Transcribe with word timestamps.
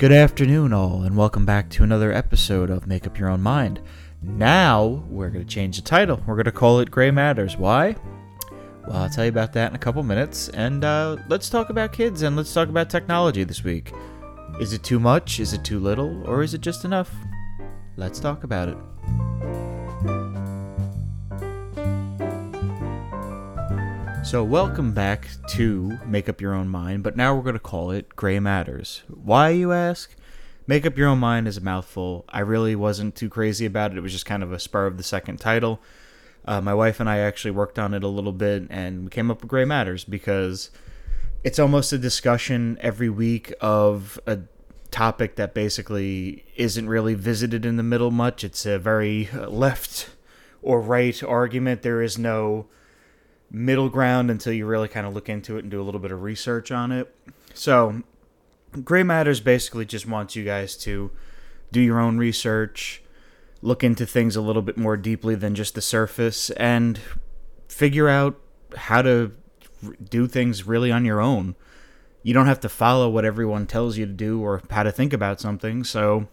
Good 0.00 0.12
afternoon, 0.12 0.72
all, 0.72 1.02
and 1.02 1.14
welcome 1.14 1.44
back 1.44 1.68
to 1.72 1.82
another 1.84 2.10
episode 2.10 2.70
of 2.70 2.86
Make 2.86 3.06
Up 3.06 3.18
Your 3.18 3.28
Own 3.28 3.42
Mind. 3.42 3.82
Now, 4.22 5.04
we're 5.10 5.28
going 5.28 5.44
to 5.44 5.54
change 5.54 5.76
the 5.76 5.82
title. 5.82 6.22
We're 6.26 6.36
going 6.36 6.46
to 6.46 6.52
call 6.52 6.80
it 6.80 6.90
Gray 6.90 7.10
Matters. 7.10 7.58
Why? 7.58 7.94
Well, 8.86 8.96
I'll 8.96 9.10
tell 9.10 9.26
you 9.26 9.28
about 9.28 9.52
that 9.52 9.68
in 9.68 9.76
a 9.76 9.78
couple 9.78 10.02
minutes. 10.02 10.48
And 10.48 10.86
uh, 10.86 11.18
let's 11.28 11.50
talk 11.50 11.68
about 11.68 11.92
kids 11.92 12.22
and 12.22 12.34
let's 12.34 12.54
talk 12.54 12.70
about 12.70 12.88
technology 12.88 13.44
this 13.44 13.62
week. 13.62 13.92
Is 14.58 14.72
it 14.72 14.82
too 14.82 15.00
much? 15.00 15.38
Is 15.38 15.52
it 15.52 15.64
too 15.64 15.78
little? 15.78 16.26
Or 16.26 16.42
is 16.42 16.54
it 16.54 16.62
just 16.62 16.86
enough? 16.86 17.14
Let's 17.98 18.20
talk 18.20 18.42
about 18.42 18.70
it. 18.70 18.78
So, 24.22 24.44
welcome 24.44 24.92
back 24.92 25.28
to 25.48 25.98
Make 26.06 26.28
Up 26.28 26.40
Your 26.40 26.54
Own 26.54 26.68
Mind, 26.68 27.02
but 27.02 27.16
now 27.16 27.34
we're 27.34 27.42
going 27.42 27.54
to 27.54 27.58
call 27.58 27.90
it 27.90 28.14
Gray 28.14 28.38
Matters. 28.38 29.02
Why, 29.08 29.48
you 29.48 29.72
ask? 29.72 30.14
Make 30.66 30.86
Up 30.86 30.96
Your 30.96 31.08
Own 31.08 31.18
Mind 31.18 31.48
is 31.48 31.56
a 31.56 31.60
mouthful. 31.62 32.26
I 32.28 32.40
really 32.40 32.76
wasn't 32.76 33.16
too 33.16 33.28
crazy 33.28 33.66
about 33.66 33.90
it. 33.90 33.98
It 33.98 34.02
was 34.02 34.12
just 34.12 34.26
kind 34.26 34.42
of 34.42 34.52
a 34.52 34.60
spur 34.60 34.86
of 34.86 34.98
the 34.98 35.02
second 35.02 35.38
title. 35.38 35.80
Uh, 36.44 36.60
my 36.60 36.74
wife 36.74 37.00
and 37.00 37.08
I 37.08 37.18
actually 37.18 37.50
worked 37.50 37.78
on 37.78 37.92
it 37.92 38.04
a 38.04 38.08
little 38.08 38.32
bit 38.32 38.66
and 38.70 39.04
we 39.04 39.10
came 39.10 39.30
up 39.30 39.40
with 39.40 39.48
Gray 39.48 39.64
Matters 39.64 40.04
because 40.04 40.70
it's 41.42 41.58
almost 41.58 41.92
a 41.92 41.98
discussion 41.98 42.78
every 42.80 43.08
week 43.08 43.52
of 43.60 44.20
a 44.26 44.40
topic 44.90 45.36
that 45.36 45.54
basically 45.54 46.44
isn't 46.56 46.88
really 46.88 47.14
visited 47.14 47.64
in 47.64 47.76
the 47.76 47.82
middle 47.82 48.10
much. 48.10 48.44
It's 48.44 48.64
a 48.64 48.78
very 48.78 49.28
left 49.48 50.10
or 50.62 50.80
right 50.80 51.20
argument. 51.22 51.82
There 51.82 52.02
is 52.02 52.16
no 52.16 52.66
middle 53.50 53.88
ground 53.88 54.30
until 54.30 54.52
you 54.52 54.66
really 54.66 54.88
kind 54.88 55.06
of 55.06 55.14
look 55.14 55.28
into 55.28 55.56
it 55.56 55.62
and 55.62 55.70
do 55.70 55.80
a 55.80 55.84
little 55.84 56.00
bit 56.00 56.12
of 56.12 56.22
research 56.22 56.70
on 56.70 56.92
it. 56.92 57.14
So, 57.54 58.02
Gray 58.84 59.02
Matters 59.02 59.40
basically 59.40 59.84
just 59.84 60.06
wants 60.06 60.36
you 60.36 60.44
guys 60.44 60.76
to 60.78 61.10
do 61.72 61.80
your 61.80 61.98
own 61.98 62.18
research, 62.18 63.02
look 63.62 63.82
into 63.82 64.06
things 64.06 64.36
a 64.36 64.40
little 64.40 64.62
bit 64.62 64.76
more 64.76 64.96
deeply 64.96 65.34
than 65.34 65.54
just 65.54 65.74
the 65.74 65.82
surface, 65.82 66.50
and 66.50 67.00
figure 67.68 68.08
out 68.08 68.38
how 68.76 69.02
to 69.02 69.32
do 70.08 70.26
things 70.26 70.66
really 70.66 70.92
on 70.92 71.04
your 71.04 71.20
own. 71.20 71.56
You 72.22 72.34
don't 72.34 72.46
have 72.46 72.60
to 72.60 72.68
follow 72.68 73.08
what 73.08 73.24
everyone 73.24 73.66
tells 73.66 73.96
you 73.96 74.06
to 74.06 74.12
do 74.12 74.40
or 74.42 74.62
how 74.70 74.82
to 74.82 74.92
think 74.92 75.12
about 75.12 75.40
something, 75.40 75.84
so 75.84 76.28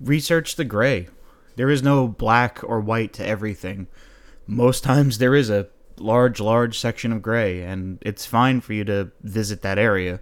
research 0.00 0.56
the 0.56 0.64
gray. 0.64 1.08
There 1.56 1.70
is 1.70 1.82
no 1.82 2.06
black 2.06 2.60
or 2.62 2.80
white 2.80 3.12
to 3.14 3.26
everything. 3.26 3.88
Most 4.46 4.84
times 4.84 5.18
there 5.18 5.34
is 5.34 5.50
a 5.50 5.68
large, 6.00 6.40
large 6.40 6.78
section 6.78 7.12
of 7.12 7.22
gray, 7.22 7.62
and 7.62 7.98
it's 8.00 8.26
fine 8.26 8.60
for 8.60 8.72
you 8.72 8.84
to 8.84 9.12
visit 9.22 9.62
that 9.62 9.78
area 9.78 10.20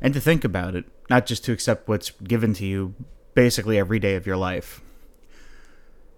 and 0.00 0.14
to 0.14 0.20
think 0.20 0.44
about 0.44 0.74
it, 0.74 0.84
not 1.10 1.26
just 1.26 1.44
to 1.44 1.52
accept 1.52 1.88
what's 1.88 2.10
given 2.10 2.54
to 2.54 2.64
you 2.64 2.94
basically 3.34 3.78
every 3.78 3.98
day 3.98 4.14
of 4.14 4.26
your 4.26 4.36
life. 4.36 4.80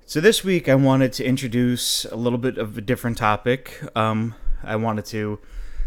So, 0.07 0.21
this 0.21 0.43
week 0.43 0.69
I 0.69 0.75
wanted 0.75 1.13
to 1.15 1.25
introduce 1.25 2.05
a 2.07 2.17
little 2.17 2.39
bit 2.39 2.59
of 2.59 2.77
a 2.77 2.81
different 2.81 3.17
topic. 3.17 3.81
Um, 3.95 4.35
I 4.63 4.77
wanted 4.77 5.05
to 5.07 5.39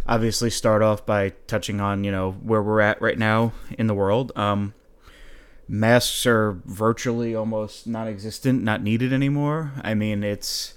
obviously 0.07 0.49
start 0.49 0.81
off 0.81 1.05
by 1.05 1.33
touching 1.47 1.81
on, 1.81 2.03
you 2.03 2.11
know, 2.11 2.31
where 2.31 2.61
we're 2.61 2.81
at 2.81 3.01
right 3.01 3.17
now 3.17 3.53
in 3.77 3.87
the 3.87 3.93
world. 3.93 4.31
Um, 4.35 4.73
masks 5.67 6.25
are 6.25 6.53
virtually 6.65 7.35
almost 7.35 7.87
non 7.87 8.07
existent, 8.07 8.63
not 8.63 8.81
needed 8.81 9.13
anymore. 9.13 9.73
I 9.81 9.93
mean, 9.93 10.23
it's 10.23 10.75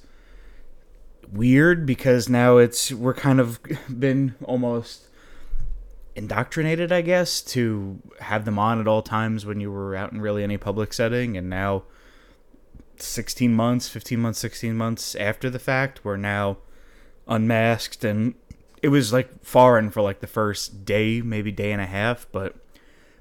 weird 1.32 1.86
because 1.86 2.28
now 2.28 2.58
it's 2.58 2.92
we're 2.92 3.14
kind 3.14 3.40
of 3.40 3.60
been 3.98 4.34
almost 4.44 5.06
indoctrinated, 6.14 6.90
I 6.90 7.02
guess, 7.02 7.42
to 7.42 8.00
have 8.20 8.44
them 8.44 8.58
on 8.58 8.80
at 8.80 8.88
all 8.88 9.02
times 9.02 9.44
when 9.44 9.60
you 9.60 9.70
were 9.70 9.94
out 9.94 10.12
in 10.12 10.20
really 10.20 10.42
any 10.42 10.56
public 10.56 10.92
setting, 10.92 11.36
and 11.36 11.50
now 11.50 11.84
16 12.96 13.52
months, 13.52 13.88
15 13.88 14.18
months, 14.18 14.38
16 14.38 14.74
months 14.74 15.14
after 15.16 15.50
the 15.50 15.58
fact, 15.58 16.04
we're 16.04 16.16
now 16.16 16.56
unmasked, 17.28 18.02
and 18.04 18.34
it 18.82 18.88
was 18.88 19.12
like 19.12 19.44
foreign 19.44 19.90
for 19.90 20.00
like 20.00 20.20
the 20.20 20.26
first 20.26 20.84
day, 20.84 21.20
maybe 21.20 21.52
day 21.52 21.70
and 21.70 21.82
a 21.82 21.86
half, 21.86 22.26
but 22.32 22.56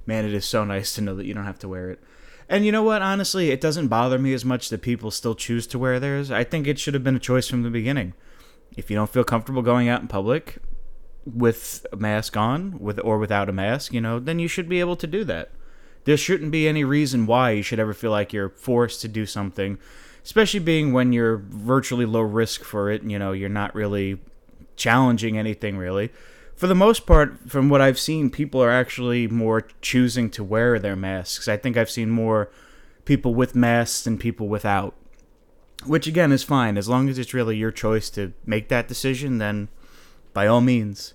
man, 0.05 0.25
it 0.25 0.33
is 0.33 0.45
so 0.45 0.63
nice 0.63 0.93
to 0.95 1.01
know 1.01 1.15
that 1.15 1.25
you 1.25 1.33
don't 1.33 1.45
have 1.45 1.59
to 1.59 1.67
wear 1.67 1.89
it. 1.89 2.03
And 2.47 2.65
you 2.65 2.71
know 2.71 2.83
what? 2.83 3.01
Honestly, 3.01 3.49
it 3.49 3.61
doesn't 3.61 3.87
bother 3.87 4.19
me 4.19 4.33
as 4.33 4.45
much 4.45 4.69
that 4.69 4.81
people 4.81 5.09
still 5.11 5.35
choose 5.35 5.65
to 5.67 5.79
wear 5.79 5.99
theirs. 5.99 6.29
I 6.29 6.43
think 6.43 6.67
it 6.67 6.77
should 6.77 6.93
have 6.93 7.03
been 7.03 7.15
a 7.15 7.19
choice 7.19 7.47
from 7.47 7.63
the 7.63 7.69
beginning. 7.69 8.13
If 8.77 8.89
you 8.89 8.95
don't 8.95 9.09
feel 9.09 9.23
comfortable 9.23 9.61
going 9.61 9.89
out 9.89 10.01
in 10.01 10.07
public 10.07 10.57
with 11.25 11.85
a 11.91 11.95
mask 11.95 12.37
on, 12.37 12.79
with 12.79 12.99
or 12.99 13.17
without 13.17 13.49
a 13.49 13.53
mask, 13.53 13.93
you 13.93 14.01
know, 14.01 14.19
then 14.19 14.37
you 14.37 14.47
should 14.47 14.69
be 14.69 14.79
able 14.79 14.95
to 14.97 15.07
do 15.07 15.23
that. 15.23 15.51
There 16.03 16.17
shouldn't 16.17 16.51
be 16.51 16.67
any 16.67 16.83
reason 16.83 17.25
why 17.25 17.51
you 17.51 17.63
should 17.63 17.79
ever 17.79 17.93
feel 17.93 18.11
like 18.11 18.31
you're 18.31 18.49
forced 18.49 19.01
to 19.01 19.07
do 19.07 19.25
something, 19.25 19.79
especially 20.23 20.59
being 20.59 20.93
when 20.93 21.13
you're 21.13 21.37
virtually 21.37 22.05
low 22.05 22.21
risk 22.21 22.63
for 22.63 22.91
it, 22.91 23.01
and, 23.01 23.11
you 23.11 23.17
know, 23.17 23.31
you're 23.31 23.49
not 23.49 23.73
really 23.73 24.19
challenging 24.75 25.37
anything 25.37 25.77
really 25.77 26.11
for 26.55 26.67
the 26.67 26.75
most 26.75 27.05
part, 27.05 27.49
from 27.49 27.69
what 27.69 27.81
I've 27.81 27.99
seen, 27.99 28.29
people 28.29 28.63
are 28.63 28.71
actually 28.71 29.27
more 29.27 29.67
choosing 29.81 30.29
to 30.31 30.43
wear 30.43 30.79
their 30.79 30.95
masks. 30.95 31.47
I 31.47 31.57
think 31.57 31.75
I've 31.75 31.89
seen 31.89 32.09
more 32.09 32.49
people 33.03 33.35
with 33.35 33.55
masks 33.55 34.03
than 34.03 34.17
people 34.17 34.47
without, 34.47 34.95
which 35.85 36.07
again 36.07 36.31
is 36.31 36.43
fine 36.43 36.77
as 36.77 36.87
long 36.87 37.09
as 37.09 37.19
it's 37.19 37.33
really 37.33 37.57
your 37.57 37.71
choice 37.71 38.09
to 38.11 38.33
make 38.45 38.69
that 38.69 38.87
decision. 38.87 39.37
Then, 39.37 39.67
by 40.33 40.47
all 40.47 40.61
means, 40.61 41.13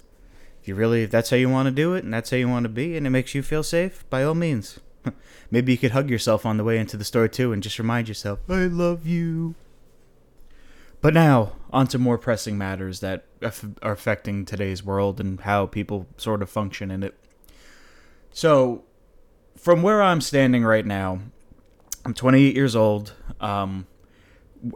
if 0.60 0.68
you 0.68 0.74
really 0.74 1.04
if 1.04 1.10
that's 1.10 1.30
how 1.30 1.36
you 1.36 1.48
want 1.48 1.66
to 1.66 1.72
do 1.72 1.94
it 1.94 2.04
and 2.04 2.12
that's 2.12 2.30
how 2.30 2.36
you 2.36 2.48
want 2.48 2.64
to 2.64 2.70
be, 2.70 2.96
and 2.96 3.06
it 3.06 3.10
makes 3.10 3.34
you 3.34 3.42
feel 3.42 3.62
safe, 3.62 4.08
by 4.10 4.22
all 4.22 4.34
means. 4.34 4.78
Maybe 5.50 5.72
you 5.72 5.78
could 5.78 5.92
hug 5.92 6.10
yourself 6.10 6.44
on 6.44 6.58
the 6.58 6.64
way 6.64 6.78
into 6.78 6.98
the 6.98 7.04
store 7.04 7.28
too, 7.28 7.52
and 7.52 7.62
just 7.62 7.78
remind 7.78 8.08
yourself, 8.08 8.40
"I 8.48 8.66
love 8.66 9.06
you." 9.06 9.54
But 11.00 11.14
now, 11.14 11.52
on 11.72 11.86
to 11.88 11.98
more 11.98 12.18
pressing 12.18 12.58
matters 12.58 13.00
that 13.00 13.24
are 13.42 13.92
affecting 13.92 14.44
today's 14.44 14.84
world 14.84 15.20
and 15.20 15.40
how 15.40 15.66
people 15.66 16.06
sort 16.16 16.42
of 16.42 16.50
function 16.50 16.90
in 16.90 17.02
it. 17.02 17.14
So, 18.32 18.84
from 19.56 19.82
where 19.82 20.02
I'm 20.02 20.20
standing 20.20 20.64
right 20.64 20.84
now, 20.84 21.20
I'm 22.04 22.14
28 22.14 22.54
years 22.54 22.76
old. 22.76 23.14
Um, 23.40 23.86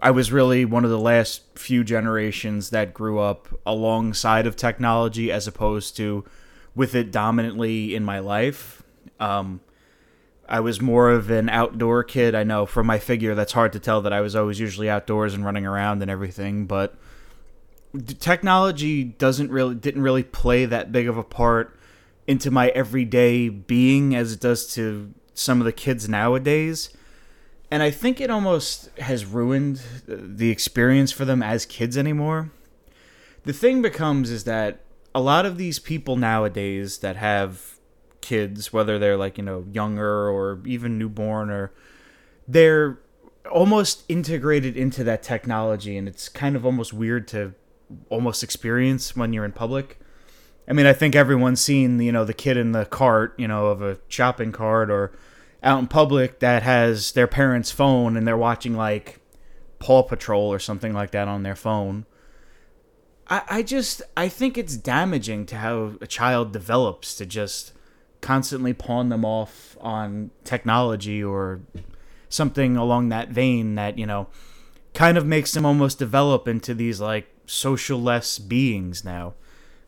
I 0.00 0.10
was 0.10 0.32
really 0.32 0.64
one 0.64 0.84
of 0.84 0.90
the 0.90 0.98
last 0.98 1.42
few 1.58 1.84
generations 1.84 2.70
that 2.70 2.94
grew 2.94 3.18
up 3.18 3.48
alongside 3.66 4.46
of 4.46 4.56
technology 4.56 5.30
as 5.30 5.46
opposed 5.46 5.96
to 5.98 6.24
with 6.74 6.94
it 6.94 7.10
dominantly 7.12 7.94
in 7.94 8.02
my 8.02 8.18
life. 8.18 8.82
Um, 9.20 9.60
I 10.48 10.60
was 10.60 10.80
more 10.80 11.10
of 11.10 11.30
an 11.30 11.48
outdoor 11.48 12.04
kid. 12.04 12.34
I 12.34 12.44
know 12.44 12.66
from 12.66 12.86
my 12.86 12.98
figure 12.98 13.34
that's 13.34 13.52
hard 13.52 13.72
to 13.72 13.78
tell 13.78 14.02
that 14.02 14.12
I 14.12 14.20
was 14.20 14.36
always 14.36 14.60
usually 14.60 14.90
outdoors 14.90 15.34
and 15.34 15.44
running 15.44 15.66
around 15.66 16.02
and 16.02 16.10
everything, 16.10 16.66
but 16.66 16.94
technology 18.18 19.04
doesn't 19.04 19.50
really 19.50 19.74
didn't 19.74 20.02
really 20.02 20.22
play 20.22 20.66
that 20.66 20.92
big 20.92 21.08
of 21.08 21.16
a 21.16 21.22
part 21.22 21.78
into 22.26 22.50
my 22.50 22.68
everyday 22.70 23.48
being 23.48 24.14
as 24.14 24.32
it 24.32 24.40
does 24.40 24.66
to 24.74 25.12
some 25.34 25.60
of 25.60 25.64
the 25.64 25.72
kids 25.72 26.08
nowadays. 26.08 26.90
And 27.70 27.82
I 27.82 27.90
think 27.90 28.20
it 28.20 28.30
almost 28.30 28.96
has 28.98 29.24
ruined 29.24 29.82
the 30.06 30.50
experience 30.50 31.10
for 31.12 31.24
them 31.24 31.42
as 31.42 31.66
kids 31.66 31.96
anymore. 31.96 32.50
The 33.44 33.52
thing 33.52 33.82
becomes 33.82 34.30
is 34.30 34.44
that 34.44 34.80
a 35.14 35.20
lot 35.20 35.46
of 35.46 35.58
these 35.58 35.78
people 35.78 36.16
nowadays 36.16 36.98
that 36.98 37.16
have 37.16 37.73
kids, 38.24 38.72
whether 38.72 38.98
they're 38.98 39.16
like, 39.16 39.38
you 39.38 39.44
know, 39.44 39.66
younger 39.70 40.28
or 40.28 40.60
even 40.64 40.98
newborn 40.98 41.50
or 41.50 41.72
they're 42.48 42.98
almost 43.50 44.04
integrated 44.08 44.76
into 44.76 45.04
that 45.04 45.22
technology 45.22 45.96
and 45.96 46.08
it's 46.08 46.28
kind 46.28 46.56
of 46.56 46.64
almost 46.64 46.92
weird 46.92 47.28
to 47.28 47.52
almost 48.08 48.42
experience 48.42 49.14
when 49.14 49.32
you're 49.32 49.44
in 49.44 49.52
public. 49.52 50.00
I 50.66 50.72
mean, 50.72 50.86
I 50.86 50.94
think 50.94 51.14
everyone's 51.14 51.60
seen, 51.60 52.00
you 52.00 52.10
know, 52.10 52.24
the 52.24 52.32
kid 52.32 52.56
in 52.56 52.72
the 52.72 52.86
cart, 52.86 53.34
you 53.36 53.46
know, 53.46 53.66
of 53.66 53.82
a 53.82 53.98
shopping 54.08 54.50
cart 54.50 54.90
or 54.90 55.12
out 55.62 55.78
in 55.78 55.86
public 55.86 56.40
that 56.40 56.62
has 56.62 57.12
their 57.12 57.26
parents' 57.26 57.70
phone 57.70 58.16
and 58.16 58.26
they're 58.26 58.36
watching 58.36 58.74
like 58.74 59.20
Paw 59.78 60.02
Patrol 60.02 60.50
or 60.50 60.58
something 60.58 60.94
like 60.94 61.10
that 61.10 61.28
on 61.28 61.42
their 61.42 61.54
phone. 61.54 62.06
I, 63.28 63.42
I 63.48 63.62
just 63.62 64.02
I 64.16 64.28
think 64.28 64.56
it's 64.56 64.76
damaging 64.76 65.46
to 65.46 65.56
how 65.56 65.92
a 66.00 66.06
child 66.06 66.52
develops 66.52 67.14
to 67.16 67.26
just 67.26 67.72
constantly 68.24 68.72
pawn 68.72 69.10
them 69.10 69.22
off 69.22 69.76
on 69.82 70.30
technology 70.44 71.22
or 71.22 71.60
something 72.30 72.74
along 72.74 73.10
that 73.10 73.28
vein 73.28 73.74
that 73.74 73.98
you 73.98 74.06
know 74.06 74.26
kind 74.94 75.18
of 75.18 75.26
makes 75.26 75.52
them 75.52 75.66
almost 75.66 75.98
develop 75.98 76.48
into 76.48 76.72
these 76.72 77.02
like 77.02 77.28
social 77.44 78.00
less 78.00 78.38
beings 78.38 79.04
now. 79.04 79.34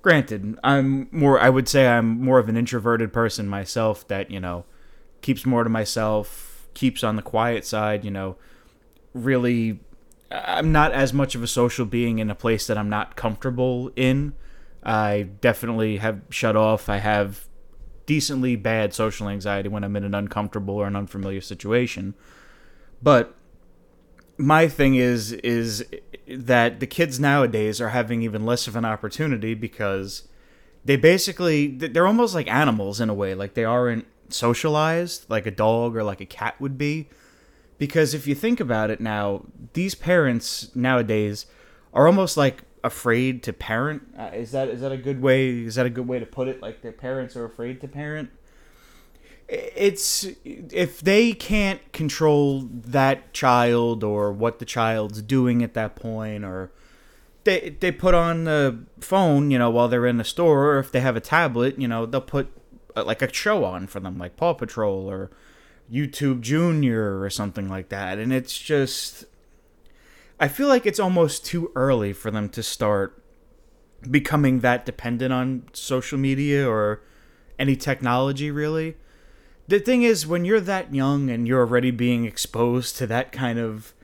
Granted 0.03 0.57
i'm 0.63 1.09
more 1.11 1.41
i 1.41 1.49
would 1.49 1.67
say 1.67 1.89
i'm 1.89 2.21
more 2.23 2.39
of 2.39 2.49
an 2.49 2.57
introverted 2.57 3.13
person 3.13 3.49
myself 3.49 4.07
that 4.07 4.31
you 4.31 4.39
know 4.39 4.65
keeps 5.21 5.45
more 5.45 5.65
to 5.65 5.71
myself 5.71 6.69
keeps 6.75 7.03
on 7.03 7.17
the 7.17 7.23
quiet 7.23 7.65
side 7.65 8.05
you 8.05 8.11
know 8.13 8.37
really 9.15 9.81
i'm 10.31 10.71
not 10.71 10.93
as 10.93 11.13
much 11.13 11.35
of 11.35 11.43
a 11.43 11.49
social 11.49 11.85
being 11.85 12.21
in 12.21 12.31
a 12.31 12.37
place 12.37 12.69
that 12.69 12.79
i'm 12.79 12.89
not 12.89 13.17
comfortable 13.17 13.91
in. 13.97 14.33
I 14.87 15.27
definitely 15.41 15.97
have 15.97 16.21
shut 16.31 16.55
off. 16.55 16.89
I 16.89 16.99
have 16.99 17.49
decently 18.07 18.57
bad 18.57 18.95
social 18.95 19.29
anxiety 19.29 19.69
when 19.69 19.85
I'm 19.85 19.97
in 19.97 20.05
an 20.05 20.15
uncomfortable 20.15 20.75
or 20.75 20.87
an 20.87 20.97
unfamiliar 20.97 21.41
situation. 21.41 22.15
But 23.03 23.35
my 24.39 24.69
thing 24.69 24.95
is 24.95 25.33
is 25.33 25.85
that 26.29 26.81
the 26.81 26.87
kids 26.87 27.19
nowadays 27.19 27.81
are 27.81 27.91
having 27.91 28.23
even 28.23 28.45
less 28.45 28.67
of 28.67 28.77
an 28.77 28.85
opportunity 28.85 29.55
because 29.55 30.29
they 30.85 30.97
basically 30.97 31.69
they're 31.69 32.07
almost 32.07 32.35
like 32.35 32.49
animals 32.49 33.01
in 33.01 33.09
a 33.09 33.15
way 33.15 33.35
like 33.35 33.55
they 33.55 33.65
aren't 33.65 34.07
socialized 34.29 35.25
like 35.29 35.47
a 35.47 35.51
dog 35.51 35.97
or 35.97 36.03
like 36.03 36.21
a 36.21 36.27
cat 36.27 36.61
would 36.61 36.77
be 36.77 37.09
because 37.79 38.13
if 38.13 38.27
you 38.27 38.35
think 38.35 38.61
about 38.61 38.91
it 38.91 39.01
now 39.01 39.43
these 39.73 39.95
parents 39.95 40.75
nowadays 40.75 41.47
are 41.95 42.07
almost 42.07 42.37
like 42.37 42.63
afraid 42.87 43.43
to 43.45 43.53
parent? 43.53 44.03
Uh, 44.19 44.31
is 44.35 44.53
that 44.53 44.69
is 44.69 44.81
that 44.81 44.93
a 44.93 44.97
good 44.97 45.21
way 45.21 45.51
is 45.65 45.75
that 45.75 45.87
a 45.87 45.91
good 45.91 46.09
way 46.09 46.19
to 46.19 46.27
put 46.27 46.49
it? 46.49 46.63
Like 46.63 46.83
their 46.83 46.93
parents 46.93 47.37
are 47.37 47.45
afraid 47.45 47.81
to 47.83 47.89
parent? 47.89 48.31
It's 49.49 50.27
if 50.45 51.01
they 51.01 51.33
can't 51.33 51.93
control 51.93 52.63
that 52.73 53.33
child 53.33 54.03
or 54.03 54.33
what 54.33 54.59
the 54.59 54.65
child's 54.65 55.23
doing 55.23 55.63
at 55.63 55.75
that 55.75 55.95
point 55.95 56.45
or 56.45 56.73
they 57.45 57.77
they 57.79 57.93
put 57.93 58.13
on 58.13 58.43
the 58.43 58.81
phone 58.99 59.53
you 59.53 59.59
know 59.59 59.71
while 59.71 59.87
they're 59.87 60.07
in 60.07 60.17
the 60.17 60.25
store 60.25 60.73
or 60.73 60.79
if 60.81 60.91
they 60.91 61.01
have 61.01 61.15
a 61.15 61.21
tablet 61.21 61.79
you 61.79 61.87
know 61.87 62.05
they'll 62.07 62.21
put 62.21 62.49
uh, 62.97 63.05
like 63.05 63.23
a 63.23 63.33
show 63.33 63.65
on 63.65 63.87
for 63.87 64.01
them 64.01 64.19
like 64.19 64.37
paw 64.37 64.53
patrol 64.53 65.09
or 65.09 65.31
youtube 65.91 66.41
junior 66.41 67.21
or 67.21 67.31
something 67.31 67.69
like 67.69 67.89
that. 67.89 68.19
And 68.19 68.33
it's 68.33 68.59
just 68.59 69.25
i 70.41 70.49
feel 70.49 70.69
like 70.69 70.87
it's 70.87 71.01
almost 71.01 71.45
too 71.45 71.71
early 71.75 72.13
for 72.13 72.31
them 72.31 72.49
to 72.49 72.63
start 72.63 73.23
becoming 74.11 74.61
that 74.61 74.85
dependent 74.85 75.33
on 75.33 75.65
social 75.73 76.19
media 76.19 76.69
or 76.69 77.03
any 77.59 77.75
technology 77.75 78.51
really. 78.51 78.95
The 79.69 79.81
thing 79.81 80.03
is 80.03 80.27
when 80.27 80.45
you're 80.45 80.61
that 80.61 80.95
young 80.95 81.29
and 81.29 81.49
you're 81.49 81.61
already 81.61 81.91
being 81.91 82.25
exposed 82.25 82.97
to 82.99 83.07
that 83.09 83.33
kind 83.33 83.59
of 83.59 83.95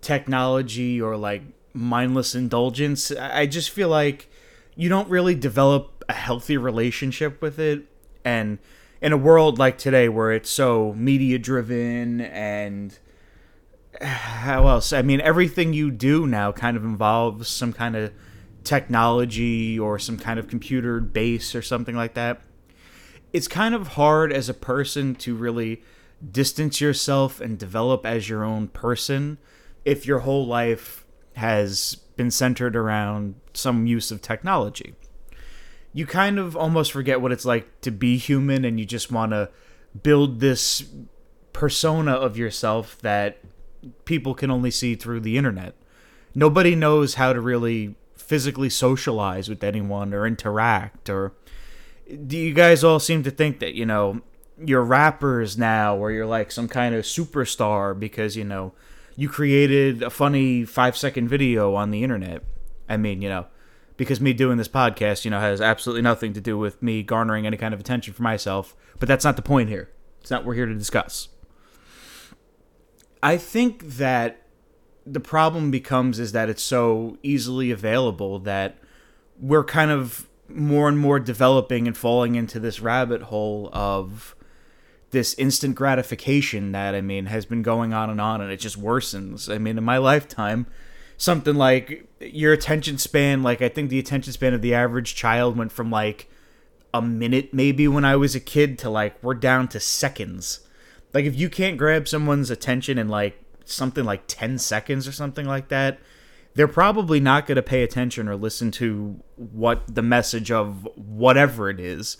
technology 0.00 1.00
or 1.00 1.16
like 1.16 1.42
mindless 1.74 2.34
indulgence 2.34 3.12
i 3.12 3.46
just 3.46 3.70
feel 3.70 3.88
like 3.88 4.28
you 4.74 4.88
don't 4.88 5.08
really 5.08 5.34
develop 5.34 6.04
a 6.08 6.12
healthy 6.12 6.56
relationship 6.56 7.40
with 7.42 7.58
it. 7.58 7.84
And 8.24 8.58
in 9.00 9.12
a 9.12 9.16
world 9.16 9.58
like 9.58 9.78
today 9.78 10.08
where 10.08 10.32
it's 10.32 10.50
so 10.50 10.94
media 10.94 11.38
driven 11.38 12.20
and 12.20 12.98
how 14.02 14.66
else 14.68 14.92
i 14.92 15.02
mean 15.02 15.20
everything 15.20 15.72
you 15.72 15.90
do 15.90 16.26
now 16.26 16.50
kind 16.52 16.76
of 16.76 16.84
involves 16.84 17.48
some 17.48 17.72
kind 17.72 17.96
of 17.96 18.12
technology 18.64 19.78
or 19.78 19.98
some 19.98 20.18
kind 20.18 20.38
of 20.38 20.48
computer 20.48 21.00
base 21.00 21.54
or 21.54 21.62
something 21.62 21.96
like 21.96 22.14
that 22.14 22.40
it's 23.32 23.48
kind 23.48 23.74
of 23.74 23.88
hard 23.88 24.32
as 24.32 24.48
a 24.48 24.54
person 24.54 25.14
to 25.14 25.34
really 25.34 25.82
distance 26.30 26.80
yourself 26.80 27.40
and 27.40 27.58
develop 27.58 28.06
as 28.06 28.28
your 28.28 28.44
own 28.44 28.68
person 28.68 29.38
if 29.84 30.06
your 30.06 30.20
whole 30.20 30.46
life 30.46 31.04
has 31.34 31.96
been 32.16 32.30
centered 32.30 32.76
around 32.76 33.34
some 33.54 33.86
use 33.86 34.10
of 34.10 34.20
technology. 34.20 34.94
You 35.92 36.06
kind 36.06 36.38
of 36.38 36.56
almost 36.56 36.92
forget 36.92 37.20
what 37.20 37.32
it's 37.32 37.44
like 37.44 37.80
to 37.82 37.90
be 37.90 38.16
human 38.16 38.64
and 38.64 38.78
you 38.78 38.86
just 38.86 39.10
want 39.10 39.32
to 39.32 39.50
build 40.02 40.40
this 40.40 40.84
persona 41.52 42.12
of 42.12 42.36
yourself 42.36 42.98
that 43.02 43.38
people 44.04 44.34
can 44.34 44.50
only 44.50 44.70
see 44.70 44.94
through 44.94 45.20
the 45.20 45.36
internet. 45.36 45.74
Nobody 46.34 46.74
knows 46.74 47.14
how 47.14 47.32
to 47.32 47.40
really 47.40 47.96
physically 48.16 48.70
socialize 48.70 49.48
with 49.48 49.62
anyone 49.62 50.14
or 50.14 50.26
interact 50.26 51.10
or 51.10 51.34
do 52.26 52.36
you 52.36 52.54
guys 52.54 52.82
all 52.84 52.98
seem 52.98 53.22
to 53.22 53.30
think 53.30 53.58
that 53.58 53.74
you 53.74 53.84
know 53.84 54.20
you're 54.64 54.84
rappers 54.84 55.58
now 55.58 55.96
or 55.96 56.10
you're 56.10 56.26
like 56.26 56.50
some 56.50 56.68
kind 56.68 56.94
of 56.94 57.04
superstar 57.04 57.98
because 57.98 58.36
you 58.36 58.44
know 58.44 58.72
you 59.16 59.28
created 59.28 60.02
a 60.02 60.10
funny 60.10 60.64
five 60.64 60.96
second 60.96 61.28
video 61.28 61.74
on 61.74 61.90
the 61.90 62.02
internet? 62.02 62.42
I 62.88 62.96
mean 62.96 63.22
you 63.22 63.28
know 63.28 63.46
because 63.96 64.20
me 64.20 64.32
doing 64.32 64.56
this 64.56 64.68
podcast 64.68 65.24
you 65.24 65.30
know 65.30 65.40
has 65.40 65.60
absolutely 65.60 66.02
nothing 66.02 66.32
to 66.32 66.40
do 66.40 66.56
with 66.56 66.82
me 66.82 67.02
garnering 67.02 67.46
any 67.46 67.56
kind 67.56 67.74
of 67.74 67.80
attention 67.80 68.14
for 68.14 68.22
myself 68.22 68.74
but 68.98 69.08
that's 69.08 69.24
not 69.24 69.36
the 69.36 69.42
point 69.42 69.68
here. 69.68 69.90
It's 70.20 70.30
not 70.30 70.42
what 70.42 70.48
we're 70.48 70.54
here 70.54 70.66
to 70.66 70.74
discuss 70.74 71.28
i 73.22 73.36
think 73.36 73.82
that 73.84 74.42
the 75.04 75.20
problem 75.20 75.70
becomes 75.70 76.18
is 76.18 76.32
that 76.32 76.48
it's 76.48 76.62
so 76.62 77.18
easily 77.22 77.70
available 77.70 78.38
that 78.38 78.78
we're 79.40 79.64
kind 79.64 79.90
of 79.90 80.28
more 80.48 80.88
and 80.88 80.98
more 80.98 81.18
developing 81.18 81.86
and 81.86 81.96
falling 81.96 82.34
into 82.34 82.60
this 82.60 82.80
rabbit 82.80 83.22
hole 83.22 83.70
of 83.72 84.34
this 85.10 85.34
instant 85.34 85.74
gratification 85.74 86.72
that 86.72 86.94
I 86.94 87.00
mean 87.00 87.26
has 87.26 87.44
been 87.44 87.62
going 87.62 87.92
on 87.92 88.10
and 88.10 88.20
on 88.20 88.40
and 88.40 88.50
it 88.50 88.58
just 88.58 88.80
worsens. 88.80 89.52
I 89.52 89.58
mean 89.58 89.76
in 89.78 89.84
my 89.84 89.98
lifetime 89.98 90.66
something 91.16 91.54
like 91.54 92.06
your 92.20 92.52
attention 92.52 92.98
span 92.98 93.42
like 93.42 93.62
I 93.62 93.68
think 93.68 93.90
the 93.90 93.98
attention 93.98 94.32
span 94.32 94.54
of 94.54 94.62
the 94.62 94.74
average 94.74 95.14
child 95.14 95.56
went 95.56 95.72
from 95.72 95.90
like 95.90 96.28
a 96.94 97.02
minute 97.02 97.52
maybe 97.52 97.88
when 97.88 98.04
I 98.04 98.16
was 98.16 98.34
a 98.34 98.40
kid 98.40 98.78
to 98.80 98.90
like 98.90 99.22
we're 99.22 99.34
down 99.34 99.68
to 99.68 99.80
seconds. 99.80 100.60
Like 101.12 101.24
if 101.24 101.36
you 101.36 101.48
can't 101.48 101.76
grab 101.76 102.08
someone's 102.08 102.50
attention 102.50 102.98
in 102.98 103.08
like 103.08 103.38
something 103.64 104.04
like 104.04 104.24
10 104.26 104.58
seconds 104.58 105.06
or 105.06 105.12
something 105.12 105.46
like 105.46 105.68
that, 105.68 105.98
they're 106.54 106.68
probably 106.68 107.20
not 107.20 107.46
going 107.46 107.56
to 107.56 107.62
pay 107.62 107.82
attention 107.82 108.28
or 108.28 108.36
listen 108.36 108.70
to 108.72 109.22
what 109.36 109.82
the 109.94 110.02
message 110.02 110.50
of 110.50 110.88
whatever 110.96 111.70
it 111.70 111.80
is. 111.80 112.18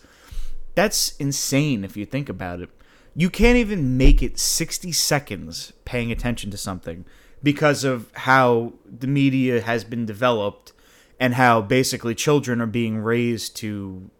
That's 0.75 1.17
insane 1.17 1.85
if 1.85 1.97
you 1.97 2.07
think 2.07 2.29
about 2.29 2.61
it. 2.61 2.71
You 3.15 3.29
can't 3.29 3.59
even 3.59 3.99
make 3.99 4.23
it 4.23 4.39
60 4.39 4.91
seconds 4.93 5.75
paying 5.85 6.11
attention 6.11 6.51
to 6.51 6.57
something 6.57 7.05
because 7.43 7.85
of 7.85 8.11
how 8.15 8.73
the 8.87 9.07
media 9.07 9.61
has 9.61 9.85
been 9.85 10.07
developed 10.07 10.73
and 11.21 11.35
how 11.35 11.61
basically 11.61 12.15
children 12.15 12.61
are 12.61 12.67
being 12.67 12.99
raised 12.99 13.55
to 13.57 14.11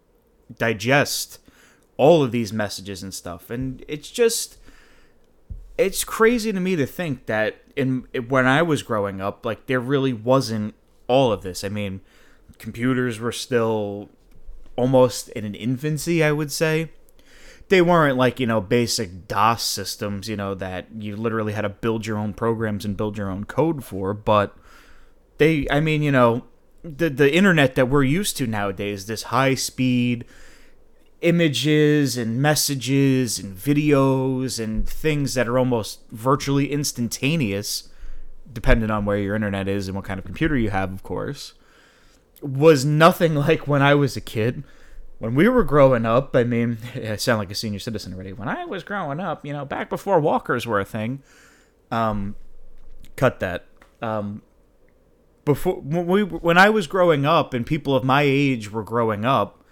digest 0.57 1.39
all 1.97 2.23
of 2.23 2.31
these 2.31 2.53
messages 2.53 3.01
and 3.01 3.13
stuff. 3.13 3.49
And 3.49 3.83
it's 3.87 4.11
just 4.11 4.57
it's 5.77 6.03
crazy 6.03 6.51
to 6.51 6.59
me 6.59 6.75
to 6.75 6.85
think 6.85 7.25
that 7.25 7.57
in 7.75 8.07
when 8.27 8.45
I 8.45 8.61
was 8.61 8.83
growing 8.83 9.21
up, 9.21 9.45
like 9.45 9.65
there 9.65 9.79
really 9.79 10.13
wasn't 10.13 10.75
all 11.07 11.31
of 11.31 11.41
this. 11.41 11.63
I 11.63 11.69
mean, 11.69 12.01
computers 12.59 13.19
were 13.19 13.31
still 13.31 14.09
almost 14.75 15.29
in 15.29 15.45
an 15.45 15.55
infancy, 15.55 16.23
I 16.23 16.31
would 16.31 16.51
say. 16.51 16.91
They 17.69 17.81
weren't 17.81 18.17
like, 18.17 18.39
you 18.39 18.45
know, 18.45 18.61
basic 18.61 19.27
DOS 19.27 19.63
systems, 19.63 20.27
you 20.27 20.35
know, 20.35 20.53
that 20.55 20.87
you 20.99 21.15
literally 21.15 21.53
had 21.53 21.61
to 21.61 21.69
build 21.69 22.05
your 22.05 22.17
own 22.17 22.33
programs 22.33 22.85
and 22.85 22.97
build 22.97 23.17
your 23.17 23.29
own 23.29 23.45
code 23.45 23.83
for, 23.83 24.13
but 24.13 24.55
they 25.37 25.65
I 25.71 25.79
mean, 25.79 26.03
you 26.03 26.11
know, 26.11 26.43
the 26.83 27.09
the 27.09 27.33
internet 27.33 27.75
that 27.75 27.89
we're 27.89 28.03
used 28.03 28.37
to 28.37 28.47
nowadays, 28.47 29.05
this 29.05 29.23
high 29.23 29.55
speed 29.55 30.25
images 31.23 32.17
and 32.17 32.41
messages 32.41 33.39
and 33.39 33.57
videos 33.57 34.61
and 34.61 34.87
things 34.87 35.33
that 35.33 35.47
are 35.47 35.57
almost 35.57 36.01
virtually 36.11 36.71
instantaneous, 36.71 37.89
depending 38.51 38.91
on 38.91 39.05
where 39.05 39.17
your 39.17 39.35
internet 39.35 39.67
is 39.67 39.87
and 39.87 39.95
what 39.95 40.05
kind 40.05 40.19
of 40.19 40.25
computer 40.25 40.57
you 40.57 40.69
have, 40.69 40.91
of 40.93 41.01
course, 41.01 41.53
was 42.41 42.83
nothing 42.83 43.35
like 43.47 43.67
when 43.67 43.81
I 43.81 43.95
was 43.95 44.15
a 44.15 44.21
kid. 44.21 44.63
When 45.19 45.35
we 45.35 45.47
were 45.47 45.63
growing 45.63 46.05
up, 46.05 46.35
I 46.35 46.43
mean, 46.43 46.77
I 46.95 47.15
sound 47.15 47.39
like 47.39 47.49
a 47.49 47.55
senior 47.55 47.79
citizen 47.79 48.13
already. 48.13 48.33
When 48.33 48.49
I 48.49 48.65
was 48.65 48.83
growing 48.83 49.21
up, 49.21 49.45
you 49.45 49.53
know, 49.53 49.63
back 49.63 49.89
before 49.89 50.19
walkers 50.19 50.67
were 50.67 50.81
a 50.81 50.85
thing, 50.85 51.23
um, 51.89 52.35
cut 53.15 53.39
that. 53.39 53.65
Um, 54.01 54.41
before 55.45 55.75
when 55.75 56.05
we 56.05 56.23
when 56.23 56.57
I 56.57 56.69
was 56.69 56.87
growing 56.87 57.25
up 57.25 57.53
and 57.53 57.65
people 57.65 57.95
of 57.95 58.03
my 58.03 58.23
age 58.23 58.69
were 58.69 58.83
growing 58.83 59.23
up, 59.23 59.62